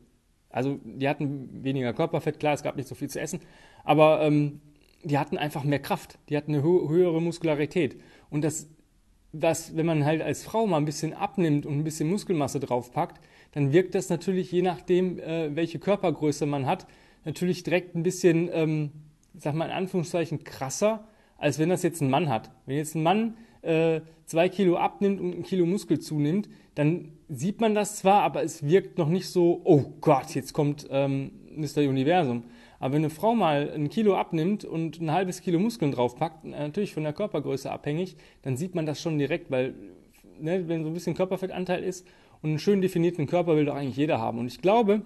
Also 0.51 0.79
die 0.83 1.07
hatten 1.07 1.63
weniger 1.63 1.93
Körperfett, 1.93 2.39
klar, 2.39 2.53
es 2.53 2.63
gab 2.63 2.75
nicht 2.75 2.87
so 2.87 2.95
viel 2.95 3.09
zu 3.09 3.19
essen, 3.19 3.39
aber 3.83 4.21
ähm, 4.21 4.61
die 5.03 5.17
hatten 5.17 5.37
einfach 5.37 5.63
mehr 5.63 5.79
Kraft, 5.79 6.19
die 6.29 6.37
hatten 6.37 6.53
eine 6.53 6.63
höhere 6.63 7.21
Muskularität. 7.21 7.99
Und 8.29 8.43
das, 8.43 8.69
das, 9.33 9.75
wenn 9.75 9.85
man 9.85 10.05
halt 10.05 10.21
als 10.21 10.43
Frau 10.43 10.67
mal 10.67 10.77
ein 10.77 10.85
bisschen 10.85 11.13
abnimmt 11.13 11.65
und 11.65 11.77
ein 11.77 11.83
bisschen 11.83 12.09
Muskelmasse 12.09 12.59
draufpackt, 12.59 13.19
dann 13.53 13.73
wirkt 13.73 13.95
das 13.95 14.09
natürlich, 14.09 14.51
je 14.51 14.61
nachdem, 14.61 15.19
äh, 15.19 15.55
welche 15.55 15.79
Körpergröße 15.79 16.45
man 16.45 16.65
hat, 16.65 16.87
natürlich 17.25 17.63
direkt 17.63 17.95
ein 17.95 18.03
bisschen, 18.03 18.49
ähm, 18.53 18.91
sag 19.35 19.55
mal 19.55 19.65
in 19.65 19.71
Anführungszeichen, 19.71 20.43
krasser, 20.43 21.07
als 21.37 21.59
wenn 21.59 21.69
das 21.69 21.83
jetzt 21.83 22.01
ein 22.01 22.09
Mann 22.09 22.29
hat. 22.29 22.51
Wenn 22.65 22.77
jetzt 22.77 22.95
ein 22.95 23.03
Mann 23.03 23.35
äh, 23.61 24.01
zwei 24.25 24.49
Kilo 24.49 24.77
abnimmt 24.77 25.19
und 25.19 25.39
ein 25.39 25.43
Kilo 25.43 25.65
Muskel 25.65 25.99
zunimmt, 25.99 26.49
dann 26.75 27.13
sieht 27.27 27.61
man 27.61 27.75
das 27.75 27.97
zwar, 27.97 28.23
aber 28.23 28.43
es 28.43 28.65
wirkt 28.65 28.97
noch 28.97 29.09
nicht 29.09 29.27
so, 29.27 29.61
oh 29.63 29.83
Gott, 30.01 30.33
jetzt 30.35 30.53
kommt 30.53 30.87
ähm, 30.89 31.31
Mr. 31.55 31.81
Universum. 31.81 32.43
Aber 32.79 32.93
wenn 32.93 33.01
eine 33.01 33.09
Frau 33.09 33.35
mal 33.35 33.71
ein 33.73 33.89
Kilo 33.89 34.15
abnimmt 34.15 34.65
und 34.65 34.99
ein 34.99 35.11
halbes 35.11 35.41
Kilo 35.41 35.59
Muskeln 35.59 35.91
draufpackt, 35.91 36.45
natürlich 36.45 36.93
von 36.93 37.03
der 37.03 37.13
Körpergröße 37.13 37.71
abhängig, 37.71 38.15
dann 38.41 38.57
sieht 38.57 38.73
man 38.73 38.85
das 38.85 39.01
schon 39.01 39.19
direkt, 39.19 39.51
weil 39.51 39.75
ne, 40.39 40.67
wenn 40.67 40.83
so 40.83 40.89
ein 40.89 40.93
bisschen 40.93 41.13
Körperfettanteil 41.13 41.83
ist 41.83 42.07
und 42.41 42.49
einen 42.49 42.59
schön 42.59 42.81
definierten 42.81 43.27
Körper 43.27 43.55
will 43.55 43.65
doch 43.65 43.75
eigentlich 43.75 43.97
jeder 43.97 44.19
haben. 44.19 44.39
Und 44.39 44.47
ich 44.47 44.61
glaube, 44.61 45.03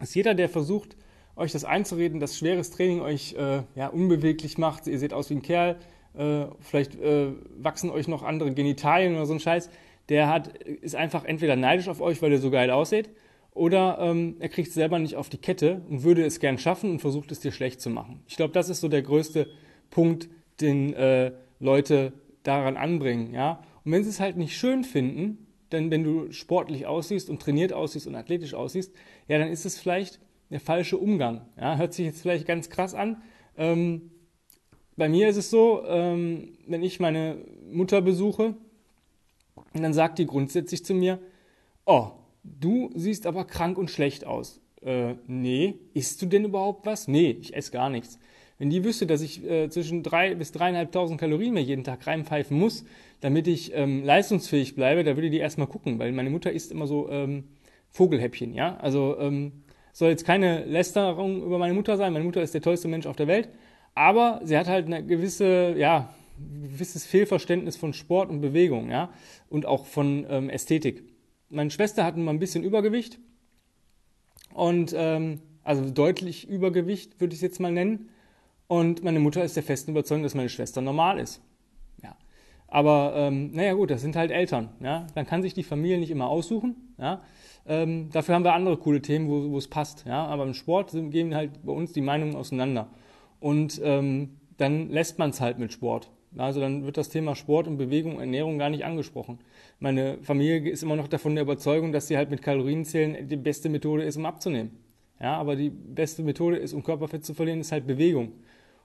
dass 0.00 0.14
jeder, 0.14 0.34
der 0.34 0.48
versucht, 0.48 0.96
euch 1.36 1.52
das 1.52 1.64
einzureden, 1.64 2.20
dass 2.20 2.36
schweres 2.36 2.70
Training 2.70 3.00
euch 3.00 3.34
äh, 3.34 3.62
ja, 3.74 3.88
unbeweglich 3.88 4.58
macht, 4.58 4.86
ihr 4.86 4.98
seht 4.98 5.12
aus 5.12 5.30
wie 5.30 5.34
ein 5.34 5.42
Kerl, 5.42 5.76
äh, 6.16 6.46
vielleicht 6.60 7.00
äh, 7.00 7.28
wachsen 7.56 7.90
euch 7.90 8.08
noch 8.08 8.22
andere 8.22 8.52
Genitalien 8.52 9.14
oder 9.14 9.26
so 9.26 9.34
ein 9.34 9.40
Scheiß, 9.40 9.70
der 10.08 10.28
hat, 10.28 10.48
ist 10.58 10.96
einfach 10.96 11.24
entweder 11.24 11.56
neidisch 11.56 11.88
auf 11.88 12.00
euch, 12.00 12.20
weil 12.22 12.32
ihr 12.32 12.38
so 12.38 12.50
geil 12.50 12.70
aussieht, 12.70 13.10
oder 13.54 13.98
ähm, 14.00 14.36
er 14.40 14.48
kriegt 14.48 14.68
es 14.68 14.74
selber 14.74 14.98
nicht 14.98 15.16
auf 15.16 15.28
die 15.28 15.38
Kette 15.38 15.82
und 15.88 16.02
würde 16.02 16.24
es 16.24 16.40
gern 16.40 16.58
schaffen 16.58 16.90
und 16.90 17.00
versucht 17.00 17.30
es 17.32 17.40
dir 17.40 17.52
schlecht 17.52 17.80
zu 17.80 17.90
machen. 17.90 18.20
Ich 18.26 18.36
glaube, 18.36 18.54
das 18.54 18.68
ist 18.68 18.80
so 18.80 18.88
der 18.88 19.02
größte 19.02 19.48
Punkt, 19.90 20.28
den 20.60 20.94
äh, 20.94 21.32
Leute 21.60 22.12
daran 22.42 22.76
anbringen. 22.76 23.34
Ja? 23.34 23.62
Und 23.84 23.92
wenn 23.92 24.04
sie 24.04 24.10
es 24.10 24.20
halt 24.20 24.36
nicht 24.36 24.56
schön 24.56 24.84
finden, 24.84 25.46
denn 25.70 25.90
wenn 25.90 26.02
du 26.02 26.32
sportlich 26.32 26.86
aussiehst 26.86 27.28
und 27.28 27.40
trainiert 27.40 27.72
aussiehst 27.72 28.06
und 28.06 28.14
athletisch 28.14 28.54
aussiehst, 28.54 28.94
ja, 29.28 29.38
dann 29.38 29.48
ist 29.48 29.66
es 29.66 29.78
vielleicht 29.78 30.20
der 30.50 30.60
falsche 30.60 30.96
Umgang. 30.96 31.42
Ja? 31.60 31.76
Hört 31.76 31.92
sich 31.92 32.06
jetzt 32.06 32.22
vielleicht 32.22 32.46
ganz 32.46 32.70
krass 32.70 32.94
an. 32.94 33.20
Ähm, 33.56 34.10
bei 35.02 35.08
mir 35.08 35.28
ist 35.28 35.36
es 35.36 35.50
so, 35.50 35.82
ähm, 35.84 36.50
wenn 36.68 36.84
ich 36.84 37.00
meine 37.00 37.38
Mutter 37.72 38.00
besuche, 38.02 38.54
dann 39.74 39.92
sagt 39.92 40.20
die 40.20 40.26
grundsätzlich 40.26 40.84
zu 40.84 40.94
mir, 40.94 41.18
oh, 41.86 42.12
du 42.44 42.88
siehst 42.94 43.26
aber 43.26 43.44
krank 43.44 43.78
und 43.78 43.90
schlecht 43.90 44.24
aus. 44.24 44.60
Äh, 44.80 45.14
nee, 45.26 45.74
isst 45.92 46.22
du 46.22 46.26
denn 46.26 46.44
überhaupt 46.44 46.86
was? 46.86 47.08
Nee, 47.08 47.36
ich 47.40 47.52
esse 47.56 47.72
gar 47.72 47.90
nichts. 47.90 48.20
Wenn 48.58 48.70
die 48.70 48.84
wüsste, 48.84 49.08
dass 49.08 49.22
ich 49.22 49.44
äh, 49.44 49.68
zwischen 49.70 50.04
drei 50.04 50.36
bis 50.36 50.52
dreieinhalbtausend 50.52 51.18
Kalorien 51.18 51.54
mir 51.54 51.64
jeden 51.64 51.82
Tag 51.82 52.06
reinpfeifen 52.06 52.56
muss, 52.56 52.84
damit 53.20 53.48
ich 53.48 53.72
ähm, 53.74 54.04
leistungsfähig 54.04 54.76
bleibe, 54.76 55.02
da 55.02 55.16
würde 55.16 55.30
die 55.30 55.38
erstmal 55.38 55.66
gucken, 55.66 55.98
weil 55.98 56.12
meine 56.12 56.30
Mutter 56.30 56.52
isst 56.52 56.70
immer 56.70 56.86
so 56.86 57.10
ähm, 57.10 57.48
Vogelhäppchen, 57.90 58.54
ja. 58.54 58.76
Also 58.76 59.18
ähm, 59.18 59.64
soll 59.92 60.10
jetzt 60.10 60.24
keine 60.24 60.64
Lästerung 60.64 61.42
über 61.42 61.58
meine 61.58 61.74
Mutter 61.74 61.96
sein. 61.96 62.12
Meine 62.12 62.24
Mutter 62.24 62.40
ist 62.40 62.54
der 62.54 62.62
tollste 62.62 62.86
Mensch 62.86 63.06
auf 63.06 63.16
der 63.16 63.26
Welt, 63.26 63.48
aber 63.94 64.40
sie 64.44 64.56
hat 64.56 64.68
halt 64.68 64.86
eine 64.86 65.04
gewisse, 65.04 65.74
ja, 65.76 66.14
gewisses 66.62 67.06
Fehlverständnis 67.06 67.76
von 67.76 67.92
Sport 67.92 68.30
und 68.30 68.40
Bewegung, 68.40 68.90
ja, 68.90 69.10
und 69.48 69.66
auch 69.66 69.86
von 69.86 70.26
ähm, 70.28 70.50
Ästhetik. 70.50 71.04
Meine 71.48 71.70
Schwester 71.70 72.04
hatte 72.04 72.18
mal 72.18 72.30
ein 72.32 72.38
bisschen 72.38 72.64
Übergewicht 72.64 73.18
und 74.54 74.94
ähm, 74.96 75.40
also 75.64 75.88
deutlich 75.90 76.48
Übergewicht, 76.48 77.20
würde 77.20 77.34
ich 77.34 77.38
es 77.38 77.42
jetzt 77.42 77.60
mal 77.60 77.72
nennen. 77.72 78.08
Und 78.66 79.04
meine 79.04 79.20
Mutter 79.20 79.44
ist 79.44 79.56
der 79.56 79.62
festen 79.62 79.90
Überzeugung, 79.90 80.22
dass 80.22 80.34
meine 80.34 80.48
Schwester 80.48 80.80
normal 80.80 81.18
ist. 81.18 81.42
Ja. 82.02 82.16
Aber 82.68 83.12
ähm, 83.16 83.52
naja 83.52 83.74
gut, 83.74 83.90
das 83.90 84.00
sind 84.00 84.16
halt 84.16 84.30
Eltern. 84.30 84.70
Ja. 84.80 85.06
Dann 85.14 85.26
kann 85.26 85.42
sich 85.42 85.54
die 85.54 85.62
Familie 85.62 85.98
nicht 85.98 86.10
immer 86.10 86.28
aussuchen. 86.28 86.94
Ja. 86.98 87.20
Ähm, 87.66 88.08
dafür 88.10 88.34
haben 88.34 88.44
wir 88.44 88.54
andere 88.54 88.76
coole 88.78 89.02
Themen, 89.02 89.28
wo, 89.28 89.50
wo 89.50 89.58
es 89.58 89.68
passt. 89.68 90.04
Ja. 90.06 90.24
Aber 90.26 90.44
im 90.44 90.54
Sport 90.54 90.92
gehen 91.10 91.34
halt 91.34 91.64
bei 91.64 91.72
uns 91.72 91.92
die 91.92 92.00
Meinungen 92.00 92.34
auseinander. 92.34 92.88
Und 93.42 93.80
ähm, 93.84 94.36
dann 94.56 94.88
lässt 94.90 95.18
man 95.18 95.30
es 95.30 95.40
halt 95.40 95.58
mit 95.58 95.72
Sport. 95.72 96.10
Also 96.36 96.60
dann 96.60 96.86
wird 96.86 96.96
das 96.96 97.08
Thema 97.08 97.34
Sport 97.34 97.66
und 97.66 97.76
Bewegung, 97.76 98.20
Ernährung 98.20 98.56
gar 98.56 98.70
nicht 98.70 98.84
angesprochen. 98.84 99.40
Meine 99.80 100.18
Familie 100.22 100.70
ist 100.70 100.84
immer 100.84 100.94
noch 100.96 101.08
davon 101.08 101.34
der 101.34 101.42
Überzeugung, 101.42 101.92
dass 101.92 102.06
sie 102.06 102.16
halt 102.16 102.30
mit 102.30 102.40
Kalorienzählen 102.40 103.28
die 103.28 103.36
beste 103.36 103.68
Methode 103.68 104.04
ist, 104.04 104.16
um 104.16 104.24
abzunehmen. 104.24 104.70
Ja, 105.20 105.36
aber 105.36 105.56
die 105.56 105.70
beste 105.70 106.22
Methode 106.22 106.56
ist, 106.56 106.72
um 106.72 106.84
Körperfett 106.84 107.24
zu 107.24 107.34
verlieren, 107.34 107.60
ist 107.60 107.72
halt 107.72 107.86
Bewegung. 107.86 108.32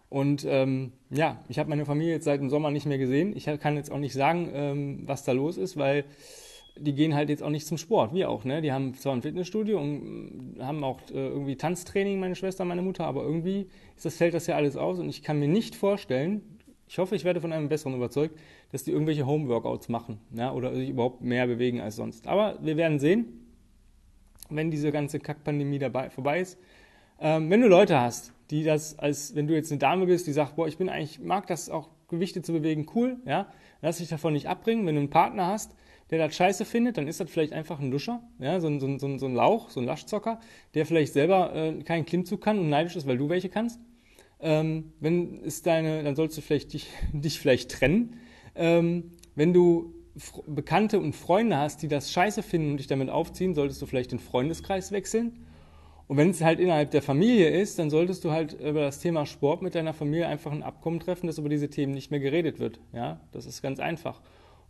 Und 0.09 0.45
ähm, 0.49 0.91
ja, 1.11 1.43
ich 1.47 1.59
habe 1.59 1.69
meine 1.69 1.85
Familie 1.85 2.13
jetzt 2.13 2.25
seit 2.25 2.41
dem 2.41 2.49
Sommer 2.49 2.71
nicht 2.71 2.87
mehr 2.87 2.97
gesehen. 2.97 3.35
Ich 3.35 3.45
kann 3.45 3.75
jetzt 3.75 3.91
auch 3.91 3.99
nicht 3.99 4.13
sagen, 4.13 4.49
ähm, 4.53 5.03
was 5.05 5.23
da 5.23 5.33
los 5.33 5.57
ist, 5.57 5.77
weil 5.77 6.03
die 6.79 6.93
gehen 6.93 7.13
halt 7.13 7.29
jetzt 7.29 7.43
auch 7.43 7.49
nicht 7.49 7.65
zum 7.65 7.77
Sport, 7.77 8.13
wir 8.13 8.29
auch. 8.29 8.43
Ne? 8.43 8.61
Die 8.61 8.71
haben 8.71 8.93
zwar 8.93 9.13
ein 9.13 9.21
Fitnessstudio 9.21 9.79
und 9.79 10.55
haben 10.59 10.83
auch 10.83 10.99
äh, 11.11 11.27
irgendwie 11.27 11.55
Tanztraining, 11.55 12.19
meine 12.19 12.35
Schwester, 12.35 12.65
meine 12.65 12.81
Mutter, 12.81 13.05
aber 13.05 13.23
irgendwie 13.23 13.67
ist 13.95 14.05
das, 14.05 14.17
fällt 14.17 14.33
das 14.33 14.47
ja 14.47 14.55
alles 14.55 14.77
aus 14.77 14.99
und 14.99 15.09
ich 15.09 15.23
kann 15.23 15.39
mir 15.39 15.47
nicht 15.47 15.75
vorstellen, 15.75 16.41
ich 16.87 16.99
hoffe, 16.99 17.15
ich 17.15 17.25
werde 17.25 17.41
von 17.41 17.51
einem 17.51 17.67
besseren 17.67 17.95
überzeugt, 17.95 18.39
dass 18.71 18.83
die 18.83 18.91
irgendwelche 18.91 19.25
Home-Workouts 19.25 19.89
machen 19.89 20.19
ja, 20.33 20.53
oder 20.53 20.73
sich 20.73 20.89
überhaupt 20.89 21.21
mehr 21.21 21.45
bewegen 21.45 21.81
als 21.81 21.97
sonst. 21.97 22.27
Aber 22.27 22.57
wir 22.61 22.77
werden 22.77 22.99
sehen, 22.99 23.47
wenn 24.49 24.71
diese 24.71 24.91
ganze 24.91 25.19
Kackpandemie 25.19 25.79
dabei 25.79 26.09
vorbei 26.09 26.39
ist. 26.39 26.57
Ähm, 27.19 27.49
wenn 27.49 27.61
du 27.61 27.67
Leute 27.67 27.99
hast, 27.99 28.31
die 28.49 28.63
das 28.63 28.97
als, 28.97 29.35
wenn 29.35 29.47
du 29.47 29.53
jetzt 29.53 29.71
eine 29.71 29.79
Dame 29.79 30.05
bist, 30.05 30.27
die 30.27 30.31
sagt, 30.31 30.55
boah, 30.55 30.67
ich 30.67 30.77
bin 30.77 30.87
eigentlich, 30.87 31.19
mag 31.19 31.47
das 31.47 31.69
auch 31.69 31.89
Gewichte 32.07 32.41
zu 32.41 32.53
bewegen, 32.53 32.87
cool, 32.95 33.17
ja, 33.25 33.47
lass 33.81 33.97
dich 33.97 34.07
davon 34.07 34.33
nicht 34.33 34.47
abbringen. 34.47 34.85
Wenn 34.85 34.95
du 34.95 35.01
einen 35.01 35.09
Partner 35.09 35.47
hast, 35.47 35.75
der 36.09 36.19
das 36.19 36.35
scheiße 36.35 36.65
findet, 36.65 36.97
dann 36.97 37.07
ist 37.07 37.19
das 37.19 37.29
vielleicht 37.29 37.53
einfach 37.53 37.79
ein 37.79 37.91
Luscher, 37.91 38.21
ja, 38.39 38.59
so 38.59 38.67
ein, 38.67 38.79
so 38.79 38.87
ein, 38.87 39.19
so 39.19 39.25
ein 39.25 39.35
Lauch, 39.35 39.69
so 39.69 39.79
ein 39.79 39.85
Laschzocker, 39.85 40.39
der 40.73 40.85
vielleicht 40.85 41.13
selber 41.13 41.53
äh, 41.55 41.83
keinen 41.83 42.05
Klimmzug 42.05 42.41
kann 42.41 42.59
und 42.59 42.69
neidisch 42.69 42.95
ist, 42.95 43.07
weil 43.07 43.17
du 43.17 43.29
welche 43.29 43.49
kannst. 43.49 43.79
Ähm, 44.39 44.93
wenn 44.99 45.43
es 45.43 45.63
deine, 45.63 46.03
dann 46.03 46.15
sollst 46.15 46.37
du 46.37 46.41
vielleicht 46.41 46.73
dich, 46.73 46.87
dich 47.13 47.39
vielleicht 47.39 47.71
trennen. 47.71 48.19
Ähm, 48.55 49.11
wenn 49.35 49.53
du 49.53 49.93
Bekannte 50.47 50.99
und 50.99 51.13
Freunde 51.13 51.57
hast, 51.57 51.83
die 51.83 51.87
das 51.87 52.11
scheiße 52.11 52.41
finden 52.41 52.71
und 52.71 52.77
dich 52.77 52.87
damit 52.87 53.09
aufziehen, 53.09 53.53
solltest 53.53 53.81
du 53.81 53.85
vielleicht 53.85 54.11
den 54.11 54.19
Freundeskreis 54.19 54.91
wechseln. 54.91 55.45
Und 56.07 56.17
wenn 56.17 56.29
es 56.29 56.41
halt 56.41 56.59
innerhalb 56.59 56.91
der 56.91 57.01
Familie 57.01 57.49
ist, 57.49 57.77
dann 57.77 57.89
solltest 57.89 58.23
du 58.23 58.31
halt 58.31 58.53
über 58.53 58.81
das 58.81 58.99
Thema 58.99 59.25
Sport 59.25 59.61
mit 59.61 59.75
deiner 59.75 59.93
Familie 59.93 60.27
einfach 60.27 60.51
ein 60.51 60.63
Abkommen 60.63 60.99
treffen, 60.99 61.27
dass 61.27 61.37
über 61.37 61.49
diese 61.49 61.69
Themen 61.69 61.93
nicht 61.93 62.11
mehr 62.11 62.21
geredet 62.21 62.59
wird. 62.59 62.79
Ja, 62.93 63.19
das 63.31 63.45
ist 63.45 63.61
ganz 63.61 63.79
einfach. 63.79 64.21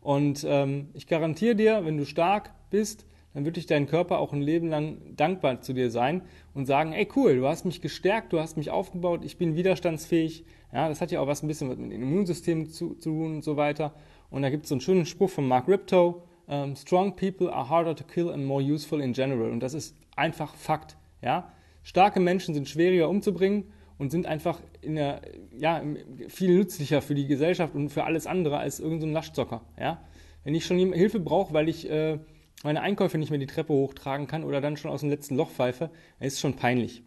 Und 0.01 0.45
ähm, 0.47 0.89
ich 0.93 1.07
garantiere 1.07 1.55
dir, 1.55 1.85
wenn 1.85 1.97
du 1.97 2.05
stark 2.05 2.51
bist, 2.69 3.05
dann 3.33 3.45
wird 3.45 3.57
dich 3.57 3.67
dein 3.67 3.85
Körper 3.85 4.19
auch 4.19 4.33
ein 4.33 4.41
Leben 4.41 4.67
lang 4.67 4.97
dankbar 5.15 5.61
zu 5.61 5.73
dir 5.73 5.91
sein 5.91 6.23
und 6.55 6.65
sagen, 6.65 6.93
ey 6.93 7.07
cool, 7.15 7.35
du 7.35 7.47
hast 7.47 7.65
mich 7.65 7.81
gestärkt, 7.81 8.33
du 8.33 8.39
hast 8.39 8.57
mich 8.57 8.71
aufgebaut, 8.71 9.23
ich 9.23 9.37
bin 9.37 9.55
widerstandsfähig. 9.55 10.43
Ja, 10.73 10.89
das 10.89 11.01
hat 11.01 11.11
ja 11.11 11.19
auch 11.19 11.27
was 11.27 11.43
ein 11.43 11.47
bisschen 11.47 11.67
mit 11.67 11.77
dem 11.77 11.91
Immunsystem 11.91 12.69
zu, 12.69 12.95
zu 12.95 13.11
tun 13.11 13.35
und 13.35 13.43
so 13.43 13.55
weiter. 13.55 13.93
Und 14.29 14.41
da 14.41 14.49
gibt 14.49 14.63
es 14.63 14.69
so 14.69 14.75
einen 14.75 14.81
schönen 14.81 15.05
Spruch 15.05 15.29
von 15.29 15.47
Mark 15.47 15.67
Riptow, 15.67 16.23
um, 16.47 16.75
Strong 16.75 17.15
people 17.15 17.53
are 17.53 17.69
harder 17.69 17.95
to 17.95 18.03
kill 18.03 18.31
and 18.31 18.45
more 18.45 18.63
useful 18.63 19.01
in 19.01 19.13
general. 19.13 19.51
Und 19.51 19.61
das 19.61 19.73
ist 19.73 19.95
einfach 20.15 20.55
Fakt. 20.55 20.97
Ja? 21.21 21.51
Starke 21.83 22.19
Menschen 22.19 22.53
sind 22.53 22.67
schwieriger 22.67 23.07
umzubringen 23.07 23.65
und 23.97 24.11
sind 24.11 24.25
einfach 24.25 24.61
in 24.81 24.95
der, 24.95 25.21
ja, 25.57 25.81
viel 26.27 26.55
nützlicher 26.55 27.01
für 27.01 27.15
die 27.15 27.27
Gesellschaft 27.27 27.75
und 27.75 27.89
für 27.89 28.03
alles 28.03 28.27
andere 28.27 28.57
als 28.57 28.79
irgendein 28.79 29.09
so 29.09 29.13
Laschzocker. 29.15 29.61
Ja? 29.79 30.01
Wenn 30.43 30.55
ich 30.55 30.65
schon 30.65 30.77
Hilfe 30.93 31.19
brauche, 31.19 31.53
weil 31.53 31.67
ich 31.67 31.89
äh, 31.89 32.19
meine 32.63 32.81
Einkäufe 32.81 33.17
nicht 33.17 33.29
mehr 33.29 33.39
die 33.39 33.47
Treppe 33.47 33.73
hochtragen 33.73 34.27
kann 34.27 34.43
oder 34.43 34.61
dann 34.61 34.77
schon 34.77 34.91
aus 34.91 35.01
dem 35.01 35.09
letzten 35.09 35.35
Loch 35.35 35.49
pfeife, 35.49 35.89
ist 36.19 36.39
schon 36.39 36.55
peinlich. 36.55 37.03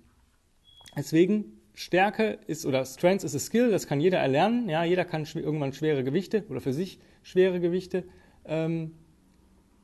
Deswegen 0.97 1.61
Stärke 1.75 2.39
ist 2.47 2.67
oder 2.67 2.85
Strength 2.85 3.25
ist 3.25 3.35
a 3.35 3.39
Skill, 3.39 3.71
das 3.71 3.87
kann 3.87 4.01
jeder 4.01 4.19
erlernen. 4.19 4.69
Ja, 4.69 4.85
jeder 4.85 5.05
kann 5.05 5.27
irgendwann 5.35 5.73
schwere 5.73 6.05
Gewichte 6.05 6.45
oder 6.49 6.61
für 6.61 6.73
sich 6.73 6.99
schwere 7.23 7.61
Gewichte 7.61 8.05
ähm, 8.45 8.93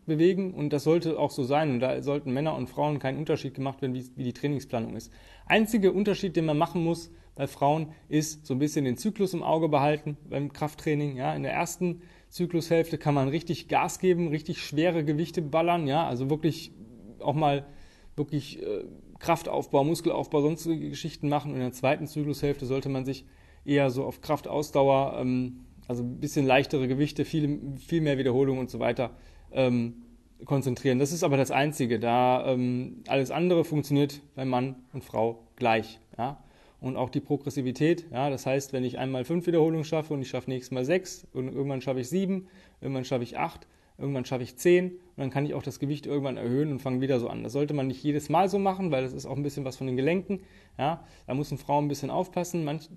bewegen 0.07 0.55
und 0.55 0.73
das 0.73 0.85
sollte 0.85 1.19
auch 1.19 1.31
so 1.31 1.45
sein 1.45 1.71
und 1.71 1.81
da 1.81 2.01
sollten 2.01 2.33
Männer 2.33 2.55
und 2.55 2.69
Frauen 2.69 2.99
keinen 2.99 3.19
Unterschied 3.19 3.55
gemacht 3.55 3.83
werden, 3.83 3.95
wie, 3.95 4.07
wie 4.15 4.25
die 4.25 4.33
Trainingsplanung 4.33 4.97
ist. 4.97 5.13
Einziger 5.47 5.93
Unterschied, 5.93 6.37
den 6.37 6.47
man 6.47 6.57
machen 6.57 6.83
muss 6.83 7.11
bei 7.35 7.47
Frauen, 7.47 7.89
ist 8.09 8.47
so 8.47 8.55
ein 8.55 8.59
bisschen 8.59 8.85
den 8.85 8.97
Zyklus 8.97 9.35
im 9.35 9.43
Auge 9.43 9.69
behalten 9.69 10.17
beim 10.29 10.53
Krafttraining. 10.53 11.17
Ja, 11.17 11.35
in 11.35 11.43
der 11.43 11.53
ersten 11.53 12.03
Zyklushälfte 12.31 12.99
kann 12.99 13.15
man 13.15 13.29
richtig 13.29 13.69
Gas 13.69 13.99
geben, 13.99 14.29
richtig 14.29 14.63
schwere 14.63 15.05
Gewichte 15.05 15.43
ballern, 15.43 15.87
ja, 15.87 16.07
also 16.07 16.31
wirklich 16.31 16.73
auch 17.19 17.35
mal 17.35 17.67
wirklich 18.15 18.63
äh, 18.63 18.85
Kraftaufbau, 19.19 19.85
Muskelaufbau, 19.85 20.41
sonstige 20.41 20.89
Geschichten 20.89 21.29
machen. 21.29 21.51
Und 21.51 21.57
in 21.57 21.63
der 21.63 21.73
zweiten 21.73 22.07
Zyklushälfte 22.07 22.67
sollte 22.67 22.89
man 22.89 23.05
sich 23.05 23.27
eher 23.65 23.91
so 23.91 24.05
auf 24.05 24.21
Kraftausdauer, 24.21 25.19
ähm, 25.21 25.67
also 25.89 26.03
ein 26.03 26.21
bisschen 26.21 26.47
leichtere 26.47 26.89
Gewichte, 26.89 27.25
viel, 27.25 27.61
viel 27.77 28.01
mehr 28.01 28.19
Wiederholung 28.19 28.59
und 28.59 28.71
so 28.71 28.79
weiter 28.79 29.17
ähm, 29.53 30.03
konzentrieren. 30.45 30.99
Das 30.99 31.12
ist 31.12 31.23
aber 31.23 31.37
das 31.37 31.50
Einzige. 31.50 31.99
Da 31.99 32.47
ähm, 32.47 33.03
alles 33.09 33.31
andere 33.31 33.65
funktioniert 33.65 34.21
bei 34.35 34.45
Mann 34.45 34.76
und 34.93 35.05
Frau 35.05 35.43
gleich. 35.57 36.00
Ja? 36.19 36.38
und 36.81 36.97
auch 36.97 37.11
die 37.11 37.21
Progressivität. 37.21 38.07
Ja, 38.12 38.31
das 38.31 38.47
heißt, 38.47 38.73
wenn 38.73 38.85
ich 38.85 38.99
einmal 38.99 39.25
fünf 39.25 39.47
Wiederholungen 39.47 39.85
schaffe 39.85 40.15
und 40.15 40.23
ich 40.23 40.29
schaffe 40.29 40.50
nächstes 40.50 40.73
Mal 40.73 40.85
sechs, 40.85 41.26
und 41.33 41.49
irgendwann 41.49 41.81
schaffe 41.81 42.00
ich 42.00 42.09
sieben, 42.09 42.49
irgendwann 42.81 43.05
schaffe 43.05 43.25
ich 43.25 43.38
acht, 43.38 43.67
irgendwann 43.99 44.25
schaffe 44.25 44.43
ich 44.43 44.57
zehn 44.57 44.91
und 44.91 44.99
dann 45.17 45.31
kann 45.31 45.47
ich 45.47 45.55
auch 45.55 45.62
das 45.62 45.79
Gewicht 45.79 46.07
irgendwann 46.07 46.37
erhöhen 46.37 46.71
und 46.71 46.81
fange 46.81 47.00
wieder 47.00 47.19
so 47.19 47.29
an. 47.29 47.43
Das 47.43 47.53
sollte 47.53 47.75
man 47.75 47.87
nicht 47.87 48.03
jedes 48.03 48.29
Mal 48.29 48.49
so 48.49 48.59
machen, 48.59 48.91
weil 48.91 49.03
das 49.03 49.12
ist 49.12 49.26
auch 49.26 49.37
ein 49.37 49.43
bisschen 49.43 49.65
was 49.65 49.76
von 49.76 49.87
den 49.87 49.97
Gelenken. 49.97 50.41
Ja, 50.79 51.05
da 51.26 51.35
müssen 51.35 51.59
Frauen 51.59 51.87
ein 51.87 51.88
bisschen 51.88 52.11
aufpassen. 52.11 52.65
Manch, 52.65 52.91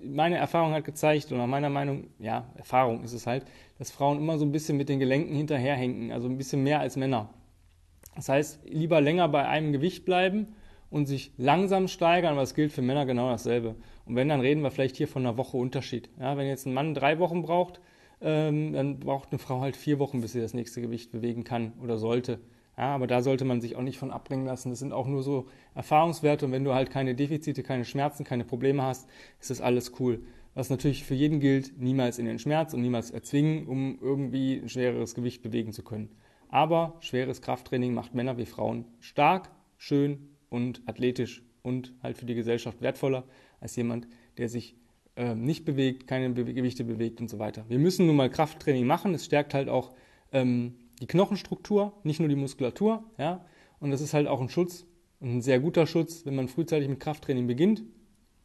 meine 0.00 0.36
Erfahrung 0.36 0.72
hat 0.72 0.84
gezeigt, 0.84 1.32
oder 1.32 1.46
meiner 1.46 1.70
Meinung, 1.70 2.08
ja, 2.18 2.52
Erfahrung 2.56 3.02
ist 3.02 3.12
es 3.12 3.26
halt, 3.26 3.44
dass 3.78 3.90
Frauen 3.90 4.18
immer 4.18 4.38
so 4.38 4.44
ein 4.44 4.52
bisschen 4.52 4.76
mit 4.76 4.88
den 4.88 5.00
Gelenken 5.00 5.34
hinterherhängen, 5.34 6.12
also 6.12 6.28
ein 6.28 6.38
bisschen 6.38 6.62
mehr 6.62 6.80
als 6.80 6.96
Männer. 6.96 7.30
Das 8.14 8.28
heißt, 8.28 8.60
lieber 8.68 9.00
länger 9.00 9.28
bei 9.28 9.46
einem 9.46 9.72
Gewicht 9.72 10.04
bleiben 10.04 10.54
und 10.90 11.06
sich 11.06 11.32
langsam 11.36 11.88
steigern, 11.88 12.32
aber 12.32 12.42
es 12.42 12.54
gilt 12.54 12.72
für 12.72 12.82
Männer 12.82 13.06
genau 13.06 13.28
dasselbe. 13.30 13.74
Und 14.06 14.16
wenn, 14.16 14.28
dann 14.28 14.40
reden 14.40 14.62
wir 14.62 14.70
vielleicht 14.70 14.96
hier 14.96 15.08
von 15.08 15.26
einer 15.26 15.36
Woche 15.36 15.56
Unterschied. 15.56 16.08
Ja, 16.18 16.36
wenn 16.36 16.46
jetzt 16.46 16.66
ein 16.66 16.74
Mann 16.74 16.94
drei 16.94 17.18
Wochen 17.18 17.42
braucht, 17.42 17.80
ähm, 18.20 18.72
dann 18.72 19.00
braucht 19.00 19.30
eine 19.30 19.38
Frau 19.38 19.60
halt 19.60 19.76
vier 19.76 19.98
Wochen, 19.98 20.20
bis 20.20 20.32
sie 20.32 20.40
das 20.40 20.54
nächste 20.54 20.80
Gewicht 20.80 21.10
bewegen 21.12 21.44
kann 21.44 21.72
oder 21.82 21.98
sollte. 21.98 22.40
Ja, 22.76 22.94
aber 22.94 23.08
da 23.08 23.22
sollte 23.22 23.44
man 23.44 23.60
sich 23.60 23.74
auch 23.74 23.82
nicht 23.82 23.98
von 23.98 24.12
abbringen 24.12 24.46
lassen. 24.46 24.70
Das 24.70 24.78
sind 24.78 24.92
auch 24.92 25.08
nur 25.08 25.22
so 25.22 25.48
Erfahrungswerte 25.74 26.46
und 26.46 26.52
wenn 26.52 26.64
du 26.64 26.74
halt 26.74 26.90
keine 26.90 27.14
Defizite, 27.14 27.62
keine 27.62 27.84
Schmerzen, 27.84 28.24
keine 28.24 28.44
Probleme 28.44 28.82
hast, 28.82 29.08
ist 29.40 29.50
das 29.50 29.60
alles 29.60 29.98
cool. 29.98 30.22
Was 30.54 30.70
natürlich 30.70 31.04
für 31.04 31.14
jeden 31.14 31.40
gilt, 31.40 31.78
niemals 31.80 32.18
in 32.18 32.26
den 32.26 32.38
Schmerz 32.38 32.74
und 32.74 32.80
niemals 32.80 33.10
erzwingen, 33.10 33.66
um 33.66 33.98
irgendwie 34.00 34.58
ein 34.58 34.68
schwereres 34.68 35.14
Gewicht 35.14 35.42
bewegen 35.42 35.72
zu 35.72 35.82
können. 35.82 36.10
Aber 36.48 36.96
schweres 37.00 37.42
Krafttraining 37.42 37.94
macht 37.94 38.14
Männer 38.14 38.38
wie 38.38 38.46
Frauen 38.46 38.86
stark, 39.00 39.50
schön 39.76 40.30
und 40.48 40.82
athletisch 40.86 41.44
und 41.62 41.92
halt 42.02 42.16
für 42.16 42.26
die 42.26 42.34
Gesellschaft 42.34 42.80
wertvoller 42.80 43.24
als 43.60 43.76
jemand, 43.76 44.08
der 44.38 44.48
sich 44.48 44.76
äh, 45.18 45.34
nicht 45.34 45.64
bewegt, 45.64 46.06
keine 46.06 46.30
Be 46.30 46.44
Gewichte 46.44 46.84
bewegt 46.84 47.20
und 47.20 47.28
so 47.28 47.38
weiter. 47.40 47.64
Wir 47.68 47.80
müssen 47.80 48.06
nun 48.06 48.16
mal 48.16 48.30
Krafttraining 48.30 48.86
machen. 48.86 49.14
Es 49.14 49.24
stärkt 49.24 49.52
halt 49.52 49.68
auch 49.68 49.92
ähm, 50.32 50.74
die 51.00 51.06
Knochenstruktur, 51.06 51.92
nicht 52.04 52.20
nur 52.20 52.28
die 52.28 52.36
Muskulatur. 52.36 53.02
Ja? 53.18 53.44
Und 53.80 53.90
das 53.90 54.00
ist 54.00 54.14
halt 54.14 54.28
auch 54.28 54.40
ein 54.40 54.48
Schutz, 54.48 54.86
ein 55.20 55.42
sehr 55.42 55.58
guter 55.58 55.86
Schutz, 55.86 56.24
wenn 56.24 56.36
man 56.36 56.46
frühzeitig 56.46 56.88
mit 56.88 57.00
Krafttraining 57.00 57.48
beginnt, 57.48 57.82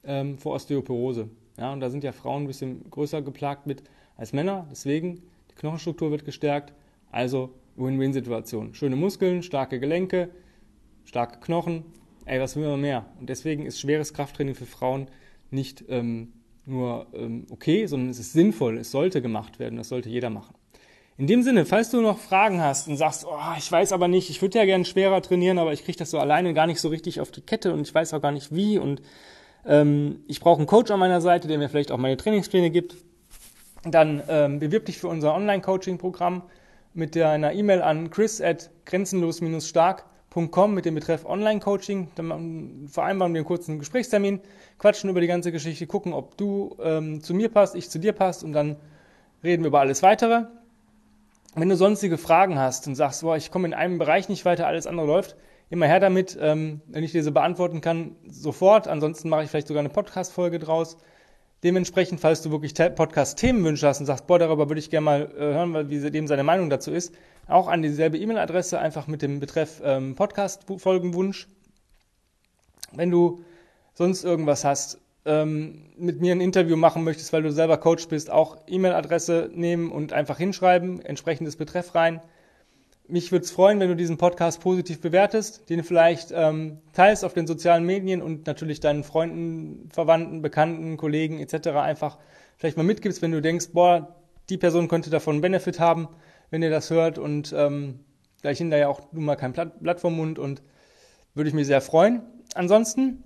ähm, 0.04 0.40
vor 0.40 0.56
Osteoporose. 0.56 1.30
Ja? 1.60 1.72
Und 1.72 1.80
da 1.80 1.92
sind 1.92 2.04
ja 2.04 2.12
Frauen 2.12 2.44
ein 2.44 2.48
bisschen 2.48 2.90
größer 2.90 3.22
geplagt 3.22 3.68
mit 3.68 3.84
als 4.18 4.34
Männer. 4.34 4.68
Deswegen, 4.72 5.22
die 5.52 5.56
Knochenstruktur 5.56 6.10
wird 6.10 6.26
gestärkt. 6.26 6.74
Also 7.12 7.54
Win-Win-Situation. 7.76 8.74
Schöne 8.74 8.96
Muskeln, 8.96 9.44
starke 9.44 9.80
Gelenke, 9.80 10.32
starke 11.06 11.40
Knochen, 11.40 11.84
ey, 12.26 12.40
was 12.40 12.56
will 12.56 12.68
man 12.68 12.82
mehr? 12.82 13.06
Und 13.20 13.30
deswegen 13.30 13.68
ist 13.68 13.80
schweres 13.80 14.14
Krafttraining 14.14 14.56
für 14.56 14.66
Frauen 14.66 15.08
nicht 15.52 15.86
ähm, 15.90 16.34
nur 16.66 17.08
ähm, 17.14 17.46
okay, 17.50 17.86
sondern 17.86 18.10
es 18.10 18.20
ist 18.20 18.34
sinnvoll, 18.34 18.78
es 18.78 18.92
sollte 18.92 19.22
gemacht 19.22 19.60
werden, 19.60 19.78
das 19.78 19.90
sollte 19.90 20.10
jeder 20.10 20.30
machen. 20.30 20.56
In 21.18 21.28
dem 21.28 21.44
Sinne, 21.44 21.66
falls 21.66 21.92
du 21.92 22.02
noch 22.02 22.18
Fragen 22.18 22.62
hast 22.62 22.88
und 22.88 22.98
sagst, 22.98 23.26
oh, 23.26 23.58
ich 23.58 23.72
weiß 23.72 23.92
aber 23.92 24.08
nicht, 24.08 24.30
ich 24.32 24.42
würde 24.42 24.58
ja 24.58 24.66
gerne 24.66 24.84
schwerer 24.84 25.22
trainieren, 25.22 25.60
aber 25.60 25.72
ich 25.72 25.84
kriege 25.84 25.98
das 25.98 26.10
so 26.10 26.18
alleine 26.18 26.54
gar 26.54 26.66
nicht 26.66 26.82
so 26.82 26.88
richtig 26.88 27.22
auf 27.22 27.30
die 27.30 27.42
Kette 27.42 27.72
und 27.74 27.82
ich 27.82 27.94
weiß 27.94 28.14
auch 28.14 28.22
gar 28.22 28.32
nicht 28.32 28.56
wie 28.56 28.80
und 28.80 29.02
ähm, 29.66 30.24
ich 30.28 30.40
brauche 30.40 30.58
einen 30.58 30.68
Coach 30.68 30.90
an 30.92 31.00
meiner 31.00 31.22
Seite, 31.22 31.48
der 31.48 31.58
mir 31.58 31.70
vielleicht 31.70 31.92
auch 31.92 31.98
meine 31.98 32.18
Trainingspläne 32.18 32.72
gibt, 32.72 32.96
dann 33.86 34.24
ähm, 34.28 34.60
bewirb 34.60 34.86
dich 34.86 34.98
für 34.98 35.08
unser 35.08 35.36
Online-Coaching-Programm 35.36 36.44
mit 36.94 37.16
deiner 37.16 37.54
E-Mail 37.54 37.82
an 37.82 38.10
chris 38.10 38.42
at 38.42 38.72
grenzenlos-stark 38.86 40.06
mit 40.36 40.86
dem 40.86 40.96
Betreff 40.96 41.26
Online-Coaching. 41.26 42.10
Dann 42.16 42.88
vereinbaren 42.88 43.34
wir 43.34 43.40
einen 43.40 43.46
kurzen 43.46 43.80
Gesprächstermin, 43.80 44.40
quatschen 44.80 45.10
über 45.10 45.22
die 45.22 45.28
ganze 45.28 45.52
Geschichte, 45.52 45.88
gucken, 45.88 46.14
ob 46.14 46.38
du 46.38 46.76
ähm, 46.82 47.22
zu 47.22 47.34
mir 47.34 47.50
passt, 47.50 47.76
ich 47.76 47.90
zu 47.90 48.00
dir 48.00 48.14
passt 48.14 48.44
und 48.44 48.54
dann 48.54 48.78
reden 49.44 49.64
wir 49.64 49.68
über 49.68 49.80
alles 49.80 50.04
Weitere. 50.04 50.46
Wenn 51.56 51.70
du 51.70 51.76
sonstige 51.76 52.18
Fragen 52.18 52.58
hast 52.58 52.88
und 52.88 52.96
sagst, 52.96 53.22
boah, 53.22 53.38
ich 53.38 53.52
komme 53.52 53.68
in 53.68 53.74
einem 53.74 54.00
Bereich 54.00 54.28
nicht 54.28 54.44
weiter, 54.44 54.66
alles 54.66 54.88
andere 54.88 55.06
läuft, 55.06 55.36
immer 55.70 55.86
her 55.86 56.00
damit. 56.00 56.38
Ähm, 56.42 56.82
wenn 56.88 57.04
ich 57.04 57.12
diese 57.12 57.32
beantworten 57.32 57.82
kann, 57.82 58.16
sofort. 58.28 58.88
Ansonsten 58.88 59.30
mache 59.30 59.44
ich 59.44 59.50
vielleicht 59.50 59.68
sogar 59.68 59.82
eine 59.82 59.90
Podcast-Folge 59.90 60.58
draus. 60.58 60.98
Dementsprechend, 61.64 62.20
falls 62.20 62.42
du 62.42 62.52
wirklich 62.52 62.74
Podcast-Themenwünsche 62.74 63.88
hast 63.88 64.02
und 64.02 64.06
sagst, 64.06 64.28
boah, 64.28 64.38
darüber 64.38 64.70
würde 64.70 64.80
ich 64.80 64.90
gerne 64.90 65.06
mal 65.06 65.32
äh, 65.36 65.40
hören, 65.40 65.90
wie 65.90 66.12
dem 66.12 66.28
seine 66.28 66.44
Meinung 66.44 66.70
dazu 66.70 66.92
ist, 66.92 67.14
auch 67.48 67.68
an 67.68 67.82
dieselbe 67.82 68.18
E-Mail-Adresse, 68.18 68.80
einfach 68.80 69.08
mit 69.08 69.22
dem 69.22 69.40
Betreff 69.40 69.82
ähm, 69.84 70.16
Podcast-Folgenwunsch. 70.16 71.48
Wenn 72.92 73.12
du 73.12 73.44
sonst 73.94 74.24
irgendwas 74.24 74.66
hast, 74.66 75.00
ähm, 75.26 75.86
mit 75.98 76.20
mir 76.20 76.34
ein 76.34 76.42
Interview 76.42 76.76
machen 76.76 77.04
möchtest, 77.04 77.32
weil 77.32 77.44
du 77.44 77.52
selber 77.52 77.78
Coach 77.78 78.08
bist, 78.10 78.30
auch 78.30 78.58
E-Mail-Adresse 78.68 79.50
nehmen 79.54 79.92
und 79.92 80.12
einfach 80.12 80.38
hinschreiben, 80.38 81.00
entsprechendes 81.00 81.56
Betreff 81.56 81.96
rein. 81.96 82.22
Mich 83.08 83.32
würde 83.32 83.44
es 83.44 83.52
freuen, 83.52 83.80
wenn 83.80 83.90
du 83.90 83.96
diesen 83.96 84.18
Podcast 84.18 84.62
positiv 84.62 85.02
bewertest, 85.02 85.70
den 85.70 85.84
vielleicht 85.84 86.32
ähm, 86.34 86.80
teilst 86.94 87.26
auf 87.26 87.34
den 87.34 87.48
sozialen 87.48 87.86
Medien 87.86 88.22
und 88.22 88.48
natürlich 88.48 88.80
deinen 88.80 89.04
Freunden, 89.04 89.90
Verwandten, 89.92 90.42
Bekannten, 90.42 90.96
Kollegen 90.96 91.40
etc. 91.40 91.70
einfach 91.70 92.18
vielleicht 92.58 92.78
mal 92.78 92.84
mitgibst, 92.84 93.22
wenn 93.22 93.32
du 93.32 93.42
denkst, 93.42 93.70
boah, 93.74 94.16
die 94.50 94.58
Person 94.58 94.88
könnte 94.88 95.10
davon 95.10 95.36
einen 95.36 95.42
Benefit 95.42 95.80
haben, 95.80 96.08
wenn 96.50 96.64
ihr 96.64 96.70
das 96.70 96.90
hört 96.92 97.18
und 97.18 97.54
ähm, 97.56 98.00
gleich 98.42 98.60
hinterher 98.60 98.86
ja 98.86 98.90
auch 98.90 99.12
nun 99.12 99.26
mal 99.26 99.36
kein 99.36 99.54
Blatt 99.54 100.00
vom 100.00 100.16
Mund 100.16 100.40
und 100.40 100.62
würde 101.34 101.50
ich 101.50 101.54
mich 101.54 101.68
sehr 101.68 101.82
freuen. 101.82 102.22
Ansonsten 102.56 103.24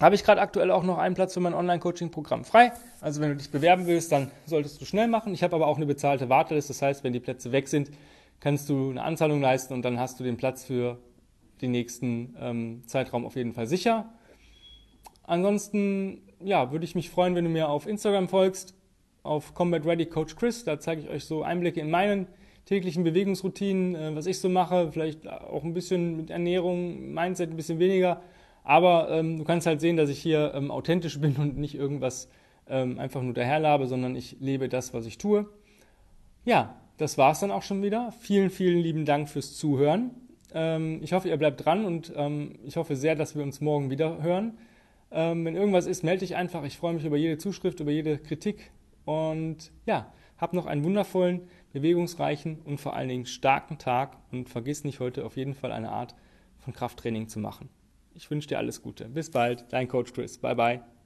habe 0.00 0.14
ich 0.14 0.22
gerade 0.22 0.40
aktuell 0.40 0.70
auch 0.70 0.84
noch 0.84 0.98
einen 0.98 1.14
Platz 1.14 1.34
für 1.34 1.40
mein 1.40 1.54
Online-Coaching-Programm 1.54 2.44
frei. 2.44 2.72
Also 3.00 3.20
wenn 3.20 3.30
du 3.30 3.36
dich 3.36 3.50
bewerben 3.50 3.86
willst, 3.86 4.12
dann 4.12 4.30
solltest 4.46 4.80
du 4.80 4.84
schnell 4.84 5.08
machen. 5.08 5.34
Ich 5.34 5.42
habe 5.42 5.56
aber 5.56 5.66
auch 5.66 5.76
eine 5.76 5.86
bezahlte 5.86 6.28
Warteliste. 6.28 6.72
Das 6.72 6.82
heißt, 6.82 7.04
wenn 7.04 7.12
die 7.12 7.20
Plätze 7.20 7.50
weg 7.50 7.68
sind, 7.68 7.90
kannst 8.40 8.68
du 8.68 8.90
eine 8.90 9.02
Anzahlung 9.02 9.40
leisten 9.40 9.74
und 9.74 9.84
dann 9.84 9.98
hast 9.98 10.20
du 10.20 10.24
den 10.24 10.36
Platz 10.36 10.64
für 10.64 10.98
den 11.60 11.72
nächsten 11.72 12.36
ähm, 12.40 12.82
Zeitraum 12.86 13.24
auf 13.24 13.36
jeden 13.36 13.52
Fall 13.52 13.66
sicher. 13.66 14.12
Ansonsten, 15.24 16.22
ja, 16.40 16.72
würde 16.72 16.84
ich 16.84 16.94
mich 16.94 17.10
freuen, 17.10 17.34
wenn 17.34 17.44
du 17.44 17.50
mir 17.50 17.68
auf 17.68 17.86
Instagram 17.86 18.28
folgst, 18.28 18.74
auf 19.22 19.54
Combat 19.54 19.84
Ready 19.84 20.06
Coach 20.06 20.36
Chris. 20.36 20.64
Da 20.64 20.78
zeige 20.80 21.02
ich 21.02 21.08
euch 21.08 21.24
so 21.24 21.42
Einblicke 21.42 21.80
in 21.80 21.90
meinen 21.90 22.28
täglichen 22.64 23.04
Bewegungsroutinen, 23.04 23.94
äh, 23.94 24.14
was 24.14 24.26
ich 24.26 24.38
so 24.38 24.48
mache, 24.48 24.92
vielleicht 24.92 25.28
auch 25.28 25.64
ein 25.64 25.74
bisschen 25.74 26.16
mit 26.16 26.30
Ernährung, 26.30 27.12
Mindset 27.12 27.50
ein 27.50 27.56
bisschen 27.56 27.78
weniger. 27.78 28.22
Aber 28.62 29.10
ähm, 29.10 29.38
du 29.38 29.44
kannst 29.44 29.66
halt 29.66 29.80
sehen, 29.80 29.96
dass 29.96 30.10
ich 30.10 30.18
hier 30.18 30.52
ähm, 30.54 30.70
authentisch 30.70 31.18
bin 31.20 31.36
und 31.36 31.56
nicht 31.56 31.74
irgendwas 31.74 32.28
ähm, 32.68 32.98
einfach 32.98 33.22
nur 33.22 33.32
daherlabe, 33.32 33.86
sondern 33.86 34.14
ich 34.14 34.36
lebe 34.40 34.68
das, 34.68 34.92
was 34.92 35.06
ich 35.06 35.18
tue. 35.18 35.48
Ja, 36.44 36.74
das 36.98 37.16
war 37.16 37.32
es 37.32 37.40
dann 37.40 37.50
auch 37.50 37.62
schon 37.62 37.82
wieder. 37.82 38.12
Vielen, 38.20 38.50
vielen 38.50 38.78
lieben 38.78 39.04
Dank 39.04 39.28
fürs 39.28 39.56
Zuhören. 39.56 40.10
Ähm, 40.52 41.00
ich 41.02 41.12
hoffe, 41.12 41.28
ihr 41.28 41.36
bleibt 41.36 41.64
dran 41.64 41.84
und 41.84 42.12
ähm, 42.16 42.58
ich 42.64 42.76
hoffe 42.76 42.96
sehr, 42.96 43.14
dass 43.14 43.34
wir 43.34 43.42
uns 43.42 43.60
morgen 43.60 43.90
wieder 43.90 44.22
hören. 44.22 44.58
Ähm, 45.10 45.44
wenn 45.44 45.56
irgendwas 45.56 45.86
ist, 45.86 46.04
melde 46.04 46.20
dich 46.20 46.36
einfach. 46.36 46.64
Ich 46.64 46.76
freue 46.76 46.94
mich 46.94 47.04
über 47.04 47.16
jede 47.16 47.38
Zuschrift, 47.38 47.80
über 47.80 47.90
jede 47.90 48.18
Kritik. 48.18 48.70
Und 49.04 49.72
ja, 49.86 50.12
hab 50.36 50.52
noch 50.52 50.66
einen 50.66 50.84
wundervollen, 50.84 51.42
bewegungsreichen 51.72 52.58
und 52.64 52.80
vor 52.80 52.94
allen 52.94 53.08
Dingen 53.08 53.26
starken 53.26 53.78
Tag 53.78 54.16
und 54.30 54.48
vergiss 54.48 54.84
nicht 54.84 55.00
heute 55.00 55.24
auf 55.24 55.36
jeden 55.36 55.54
Fall 55.54 55.72
eine 55.72 55.90
Art 55.90 56.14
von 56.58 56.72
Krafttraining 56.72 57.28
zu 57.28 57.38
machen. 57.38 57.68
Ich 58.14 58.30
wünsche 58.30 58.48
dir 58.48 58.58
alles 58.58 58.82
Gute. 58.82 59.08
Bis 59.08 59.30
bald, 59.30 59.66
dein 59.70 59.88
Coach 59.88 60.12
Chris. 60.12 60.38
Bye 60.38 60.56
bye. 60.56 60.97